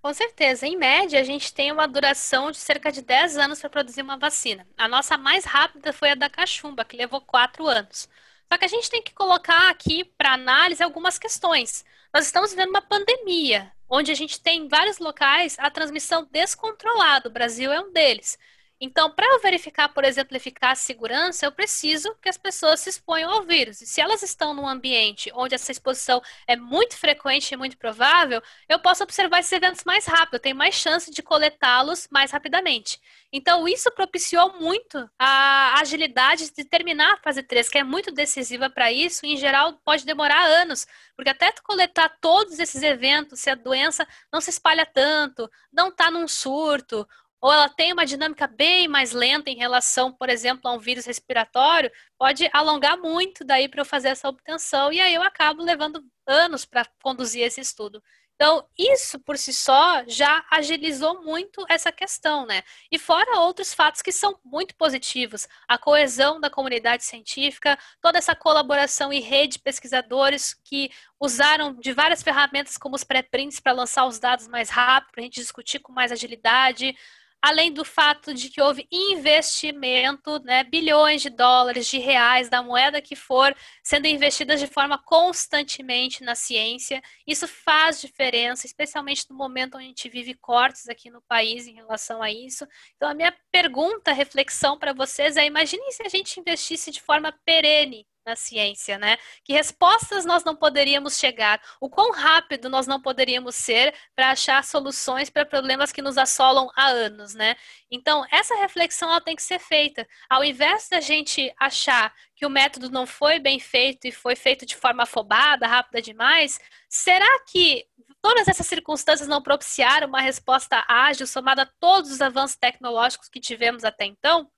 Com 0.02 0.12
certeza. 0.12 0.66
Em 0.66 0.76
média, 0.76 1.18
a 1.18 1.22
gente 1.22 1.50
tem 1.50 1.72
uma 1.72 1.88
duração 1.88 2.50
de 2.50 2.58
cerca 2.58 2.92
de 2.92 3.00
10 3.00 3.38
anos 3.38 3.58
para 3.58 3.70
produzir 3.70 4.02
uma 4.02 4.18
vacina. 4.18 4.68
A 4.76 4.86
nossa 4.86 5.16
mais 5.16 5.46
rápida 5.46 5.90
foi 5.90 6.10
a 6.10 6.14
da 6.14 6.28
cachumba, 6.28 6.84
que 6.84 6.94
levou 6.94 7.22
4 7.22 7.66
anos. 7.66 8.06
Só 8.52 8.58
que 8.58 8.66
a 8.66 8.68
gente 8.68 8.90
tem 8.90 9.02
que 9.02 9.14
colocar 9.14 9.70
aqui 9.70 10.04
para 10.04 10.34
análise 10.34 10.82
algumas 10.82 11.18
questões. 11.18 11.86
Nós 12.12 12.26
estamos 12.26 12.50
vivendo 12.50 12.68
uma 12.68 12.82
pandemia, 12.82 13.72
onde 13.88 14.12
a 14.12 14.14
gente 14.14 14.42
tem 14.42 14.60
em 14.60 14.68
vários 14.68 14.98
locais 14.98 15.56
a 15.58 15.70
transmissão 15.70 16.28
descontrolada. 16.30 17.30
O 17.30 17.32
Brasil 17.32 17.72
é 17.72 17.80
um 17.80 17.90
deles. 17.90 18.38
Então, 18.80 19.10
para 19.10 19.26
eu 19.26 19.40
verificar, 19.40 19.88
por 19.88 20.04
exemplo, 20.04 20.36
eficácia 20.36 20.84
e 20.84 20.86
segurança, 20.86 21.44
eu 21.44 21.50
preciso 21.50 22.14
que 22.22 22.28
as 22.28 22.38
pessoas 22.38 22.78
se 22.78 22.88
exponham 22.88 23.28
ao 23.28 23.42
vírus. 23.42 23.80
E 23.80 23.86
se 23.86 24.00
elas 24.00 24.22
estão 24.22 24.54
num 24.54 24.68
ambiente 24.68 25.32
onde 25.34 25.54
essa 25.54 25.72
exposição 25.72 26.22
é 26.46 26.54
muito 26.54 26.96
frequente 26.96 27.50
e 27.50 27.56
muito 27.56 27.76
provável, 27.76 28.40
eu 28.68 28.78
posso 28.78 29.02
observar 29.02 29.40
esses 29.40 29.50
eventos 29.50 29.82
mais 29.84 30.06
rápido, 30.06 30.34
eu 30.34 30.40
tenho 30.40 30.54
mais 30.56 30.76
chance 30.76 31.10
de 31.10 31.22
coletá-los 31.22 32.06
mais 32.08 32.30
rapidamente. 32.30 33.00
Então, 33.32 33.66
isso 33.66 33.90
propiciou 33.90 34.60
muito 34.60 35.10
a 35.18 35.80
agilidade 35.80 36.50
de 36.52 36.64
terminar 36.64 37.14
a 37.14 37.20
fase 37.20 37.42
3, 37.42 37.68
que 37.68 37.78
é 37.78 37.84
muito 37.84 38.12
decisiva 38.12 38.70
para 38.70 38.92
isso, 38.92 39.26
e 39.26 39.34
em 39.34 39.36
geral 39.36 39.74
pode 39.84 40.06
demorar 40.06 40.42
anos, 40.46 40.86
porque 41.16 41.30
até 41.30 41.52
coletar 41.64 42.16
todos 42.20 42.58
esses 42.60 42.82
eventos, 42.82 43.40
se 43.40 43.50
a 43.50 43.54
doença 43.56 44.06
não 44.32 44.40
se 44.40 44.50
espalha 44.50 44.86
tanto, 44.86 45.50
não 45.72 45.88
está 45.88 46.10
num 46.10 46.28
surto, 46.28 47.06
ou 47.40 47.52
ela 47.52 47.68
tem 47.68 47.92
uma 47.92 48.06
dinâmica 48.06 48.46
bem 48.46 48.88
mais 48.88 49.12
lenta 49.12 49.50
em 49.50 49.56
relação, 49.56 50.12
por 50.12 50.28
exemplo, 50.28 50.68
a 50.68 50.74
um 50.74 50.78
vírus 50.78 51.06
respiratório, 51.06 51.90
pode 52.18 52.48
alongar 52.52 52.98
muito 52.98 53.44
daí 53.44 53.68
para 53.68 53.80
eu 53.80 53.84
fazer 53.84 54.08
essa 54.08 54.28
obtenção, 54.28 54.92
e 54.92 55.00
aí 55.00 55.14
eu 55.14 55.22
acabo 55.22 55.62
levando 55.62 56.04
anos 56.26 56.64
para 56.64 56.84
conduzir 57.02 57.42
esse 57.42 57.60
estudo. 57.60 58.02
Então, 58.40 58.64
isso 58.78 59.18
por 59.18 59.36
si 59.36 59.52
só 59.52 60.04
já 60.06 60.44
agilizou 60.48 61.24
muito 61.24 61.64
essa 61.68 61.90
questão, 61.90 62.46
né? 62.46 62.62
E 62.88 62.96
fora 62.96 63.40
outros 63.40 63.74
fatos 63.74 64.00
que 64.00 64.12
são 64.12 64.38
muito 64.44 64.76
positivos, 64.76 65.48
a 65.66 65.76
coesão 65.76 66.38
da 66.40 66.48
comunidade 66.48 67.02
científica, 67.04 67.76
toda 68.00 68.16
essa 68.16 68.36
colaboração 68.36 69.12
e 69.12 69.18
rede 69.18 69.54
de 69.54 69.58
pesquisadores 69.58 70.54
que 70.54 70.88
usaram 71.18 71.74
de 71.74 71.92
várias 71.92 72.22
ferramentas 72.22 72.78
como 72.78 72.94
os 72.94 73.02
pré-prints 73.02 73.58
para 73.58 73.72
lançar 73.72 74.06
os 74.06 74.20
dados 74.20 74.46
mais 74.46 74.70
rápido, 74.70 75.10
para 75.10 75.20
a 75.20 75.24
gente 75.24 75.40
discutir 75.40 75.80
com 75.80 75.92
mais 75.92 76.12
agilidade, 76.12 76.96
além 77.42 77.72
do 77.72 77.84
fato 77.84 78.34
de 78.34 78.50
que 78.50 78.60
houve 78.60 78.86
investimento, 78.90 80.40
né, 80.40 80.64
bilhões 80.64 81.22
de 81.22 81.30
dólares, 81.30 81.86
de 81.86 81.98
reais, 81.98 82.48
da 82.48 82.62
moeda 82.62 83.00
que 83.00 83.14
for, 83.14 83.54
sendo 83.82 84.06
investidas 84.06 84.58
de 84.58 84.66
forma 84.66 84.98
constantemente 84.98 86.22
na 86.24 86.34
ciência. 86.34 87.00
Isso 87.26 87.46
faz 87.46 88.00
diferença, 88.00 88.66
especialmente 88.66 89.26
no 89.30 89.36
momento 89.36 89.76
onde 89.76 89.84
a 89.84 89.88
gente 89.88 90.08
vive 90.08 90.34
cortes 90.34 90.88
aqui 90.88 91.10
no 91.10 91.22
país 91.22 91.66
em 91.66 91.74
relação 91.74 92.22
a 92.22 92.30
isso. 92.30 92.66
Então, 92.96 93.08
a 93.08 93.14
minha 93.14 93.34
pergunta, 93.52 94.12
reflexão 94.12 94.78
para 94.78 94.92
vocês 94.92 95.36
é: 95.36 95.46
imaginem 95.46 95.92
se 95.92 96.02
a 96.02 96.08
gente 96.08 96.40
investisse 96.40 96.90
de 96.90 97.00
forma 97.00 97.32
perene 97.44 98.06
na 98.28 98.36
ciência, 98.36 98.98
né? 98.98 99.16
Que 99.42 99.52
respostas 99.52 100.24
nós 100.24 100.44
não 100.44 100.54
poderíamos 100.54 101.18
chegar? 101.18 101.60
O 101.80 101.88
quão 101.88 102.12
rápido 102.12 102.68
nós 102.68 102.86
não 102.86 103.00
poderíamos 103.00 103.54
ser 103.54 103.94
para 104.14 104.30
achar 104.30 104.62
soluções 104.62 105.30
para 105.30 105.46
problemas 105.46 105.90
que 105.90 106.02
nos 106.02 106.18
assolam 106.18 106.70
há 106.76 106.86
anos, 106.86 107.34
né? 107.34 107.56
Então, 107.90 108.24
essa 108.30 108.54
reflexão 108.56 109.08
ela 109.10 109.20
tem 109.20 109.34
que 109.34 109.42
ser 109.42 109.58
feita. 109.58 110.06
Ao 110.28 110.44
invés 110.44 110.88
da 110.88 111.00
gente 111.00 111.52
achar 111.58 112.12
que 112.36 112.44
o 112.46 112.50
método 112.50 112.90
não 112.90 113.06
foi 113.06 113.38
bem 113.38 113.58
feito 113.58 114.06
e 114.06 114.12
foi 114.12 114.36
feito 114.36 114.66
de 114.66 114.76
forma 114.76 115.04
afobada, 115.04 115.66
rápida 115.66 116.02
demais, 116.02 116.60
será 116.88 117.40
que 117.50 117.86
todas 118.20 118.46
essas 118.46 118.66
circunstâncias 118.66 119.28
não 119.28 119.42
propiciaram 119.42 120.08
uma 120.08 120.20
resposta 120.20 120.84
ágil 120.86 121.26
somada 121.26 121.62
a 121.62 121.70
todos 121.80 122.10
os 122.10 122.20
avanços 122.20 122.56
tecnológicos 122.56 123.28
que 123.28 123.40
tivemos 123.40 123.84
até 123.84 124.04
então? 124.04 124.50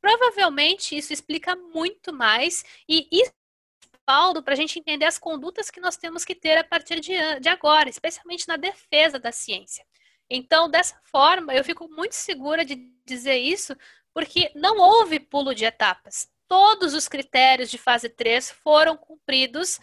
Provavelmente 0.00 0.96
isso 0.96 1.12
explica 1.12 1.56
muito 1.56 2.12
mais 2.12 2.64
e 2.88 3.08
isso 3.10 3.32
respaldo 4.06 4.42
para 4.42 4.54
a 4.54 4.56
gente 4.56 4.78
entender 4.78 5.04
as 5.04 5.18
condutas 5.18 5.70
que 5.70 5.80
nós 5.80 5.96
temos 5.96 6.24
que 6.24 6.34
ter 6.34 6.56
a 6.56 6.64
partir 6.64 7.00
de, 7.00 7.12
de 7.40 7.48
agora, 7.48 7.88
especialmente 7.88 8.46
na 8.46 8.56
defesa 8.56 9.18
da 9.18 9.32
ciência. 9.32 9.84
Então, 10.30 10.70
dessa 10.70 10.98
forma, 11.04 11.52
eu 11.54 11.64
fico 11.64 11.88
muito 11.88 12.14
segura 12.14 12.64
de 12.64 12.76
dizer 13.04 13.36
isso, 13.36 13.76
porque 14.14 14.50
não 14.54 14.78
houve 14.78 15.20
pulo 15.20 15.54
de 15.54 15.64
etapas. 15.64 16.28
Todos 16.48 16.94
os 16.94 17.08
critérios 17.08 17.70
de 17.70 17.78
fase 17.78 18.08
3 18.08 18.50
foram 18.50 18.96
cumpridos 18.96 19.80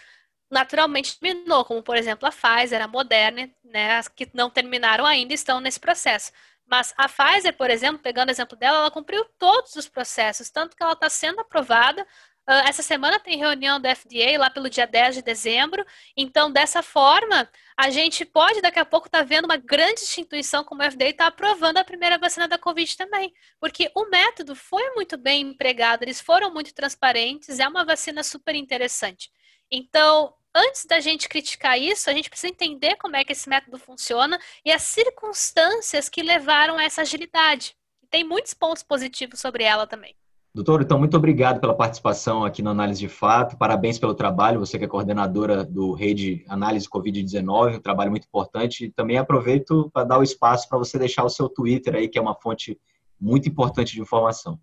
naturalmente 0.50 1.20
terminou, 1.20 1.66
como 1.66 1.82
por 1.82 1.98
exemplo 1.98 2.28
a 2.28 2.32
Pfizer, 2.32 2.82
a 2.82 2.88
Moderna, 2.88 3.50
né, 3.64 3.96
as 3.96 4.08
que 4.08 4.30
não 4.34 4.52
terminaram 4.52 5.04
ainda 5.04 5.34
estão 5.34 5.60
nesse 5.60 5.80
processo. 5.80 6.32
Mas 6.66 6.94
a 6.98 7.08
Pfizer, 7.08 7.56
por 7.56 7.70
exemplo, 7.70 8.02
pegando 8.02 8.30
o 8.30 8.32
exemplo 8.32 8.58
dela, 8.58 8.80
ela 8.80 8.92
cumpriu 8.92 9.26
todos 9.38 9.76
os 9.76 9.88
processos, 9.88 10.50
tanto 10.50 10.76
que 10.76 10.84
ela 10.84 10.94
está 10.94 11.10
sendo 11.10 11.42
aprovada. 11.42 12.06
Uh, 12.50 12.68
essa 12.68 12.84
semana 12.84 13.20
tem 13.20 13.38
reunião 13.38 13.80
da 13.80 13.96
FDA 13.96 14.38
lá 14.38 14.50
pelo 14.50 14.70
dia 14.70 14.86
10 14.86 15.16
de 15.16 15.22
dezembro. 15.22 15.86
Então, 16.16 16.52
dessa 16.52 16.84
forma, 16.84 17.50
a 17.78 17.90
gente 17.90 18.26
pode 18.26 18.62
daqui 18.62 18.80
a 18.80 18.86
pouco 18.86 19.08
estar 19.08 19.20
tá 19.20 19.24
vendo 19.24 19.46
uma 19.46 19.56
grande 19.56 20.02
instituição 20.02 20.64
como 20.64 20.82
a 20.82 20.92
FDA 20.92 21.10
está 21.10 21.28
aprovando 21.28 21.78
a 21.78 21.84
primeira 21.86 22.18
vacina 22.18 22.48
da 22.48 22.58
Covid 22.58 22.98
também. 22.98 23.34
Porque 23.60 23.90
o 23.96 24.10
método 24.10 24.56
foi 24.56 24.94
muito 24.96 25.18
bem 25.18 25.42
empregado, 25.42 26.04
eles 26.04 26.20
foram 26.20 26.54
muito 26.54 26.74
transparentes, 26.74 27.60
é 27.60 27.68
uma 27.68 27.86
vacina 27.86 28.24
super 28.24 28.56
interessante. 28.56 29.32
Então, 29.72 30.34
antes 30.56 30.86
da 30.86 31.00
gente 31.00 31.28
criticar 31.28 31.80
isso, 31.80 32.10
a 32.10 32.14
gente 32.14 32.30
precisa 32.30 32.52
entender 32.52 32.96
como 32.98 33.16
é 33.16 33.24
que 33.24 33.32
esse 33.32 33.50
método 33.50 33.78
funciona 33.80 34.40
e 34.64 34.72
as 34.72 34.84
circunstâncias 34.84 36.10
que 36.10 36.22
levaram 36.22 36.78
a 36.78 36.84
essa 36.84 37.02
agilidade. 37.02 37.76
Tem 38.10 38.24
muitos 38.24 38.54
pontos 38.54 38.84
positivos 38.84 39.40
sobre 39.40 39.64
ela 39.64 39.88
também. 39.88 40.16
Doutor, 40.56 40.84
então, 40.84 41.00
muito 41.00 41.18
obrigado 41.18 41.60
pela 41.60 41.74
participação 41.74 42.46
aqui 42.46 42.62
no 42.62 42.70
Análise 42.70 43.00
de 43.00 43.10
Fato. 43.10 43.58
Parabéns 43.58 43.98
pelo 43.98 44.14
trabalho, 44.14 44.60
você 44.60 44.78
que 44.78 44.86
é 44.86 44.88
coordenadora 44.88 45.64
do 45.64 45.94
Rede 45.94 46.46
Análise 46.48 46.88
Covid-19, 46.88 47.78
um 47.78 47.82
trabalho 47.82 48.12
muito 48.12 48.28
importante. 48.28 48.86
E 48.86 48.92
também 48.92 49.18
aproveito 49.18 49.90
para 49.92 50.04
dar 50.04 50.20
o 50.20 50.24
espaço 50.24 50.70
para 50.70 50.78
você 50.78 51.00
deixar 51.00 51.24
o 51.24 51.30
seu 51.30 51.50
Twitter 51.50 51.96
aí, 51.96 52.08
que 52.08 52.20
é 52.20 52.22
uma 52.22 52.36
fonte 52.36 52.80
muito 53.20 53.50
importante 53.50 53.94
de 53.94 54.02
informação. 54.02 54.60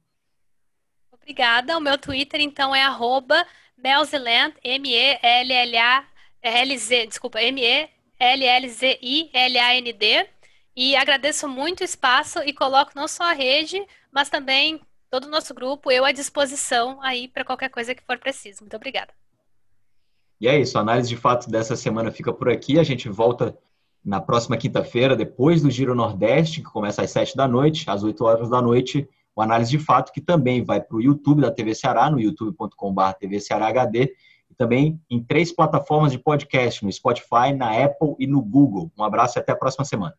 Obrigada. 1.11 1.77
O 1.77 1.81
meu 1.81 1.99
Twitter, 1.99 2.41
então, 2.41 2.73
é 2.73 2.85
arroba 2.85 3.45
Melziland, 3.83 4.55
M-E-L-L-A-L-Z, 4.63 5.07
desculpa, 7.07 7.41
M-E-L-L-Z-I-L-A-N-D. 7.43 7.87
E 10.77 10.95
agradeço 10.97 11.49
muito 11.49 11.81
o 11.81 11.85
espaço 11.85 12.39
e 12.45 12.53
coloco 12.53 12.93
não 12.95 13.09
só 13.09 13.25
a 13.25 13.33
rede, 13.33 13.85
mas 14.13 14.29
também 14.29 14.81
todo 15.11 15.25
o 15.25 15.31
nosso 15.31 15.53
grupo, 15.53 15.91
eu 15.91 16.05
à 16.05 16.13
disposição 16.13 17.03
aí 17.03 17.27
para 17.27 17.45
qualquer 17.45 17.69
coisa 17.69 17.95
que 17.95 18.05
for 18.05 18.19
preciso. 18.19 18.61
Muito 18.61 18.77
obrigada. 18.77 19.13
E 20.41 20.49
é 20.49 20.59
isso, 20.59 20.79
a 20.79 20.81
análise 20.81 21.09
de 21.09 21.17
fato 21.17 21.51
dessa 21.51 21.77
semana 21.77 22.11
fica 22.11 22.33
por 22.33 22.49
aqui. 22.49 22.79
A 22.79 22.83
gente 22.83 23.09
volta 23.09 23.59
na 24.03 24.21
próxima 24.21 24.57
quinta-feira, 24.57 25.15
depois 25.15 25.61
do 25.61 25.71
Giro 25.71 25.95
Nordeste, 25.95 26.63
que 26.63 26.71
começa 26.71 27.03
às 27.03 27.11
7 27.11 27.37
da 27.37 27.47
noite, 27.47 27.85
às 27.91 28.03
8 28.03 28.25
horas 28.25 28.49
da 28.49 28.63
noite 28.63 29.07
o 29.35 29.43
Análise 29.43 29.71
de 29.71 29.79
Fato, 29.79 30.13
que 30.13 30.21
também 30.21 30.63
vai 30.63 30.81
para 30.81 30.97
o 30.97 31.01
YouTube 31.01 31.43
da 31.43 31.51
TV 31.51 31.75
Ceará, 31.75 32.11
no 32.11 32.21
youtube.com.br 32.21 33.03
TV 33.19 33.41
Ceará 33.41 33.69
HD, 33.69 34.15
e 34.51 34.55
também 34.55 35.01
em 35.09 35.23
três 35.23 35.53
plataformas 35.53 36.13
de 36.13 36.19
podcast, 36.19 36.85
no 36.85 36.93
Spotify, 36.93 37.53
na 37.57 37.85
Apple 37.85 38.15
e 38.19 38.27
no 38.27 38.43
Google. 38.43 38.91
Um 38.99 39.05
abraço 39.05 39.39
e 39.39 39.41
até 39.41 39.53
a 39.53 39.57
próxima 39.57 39.85
semana. 39.85 40.15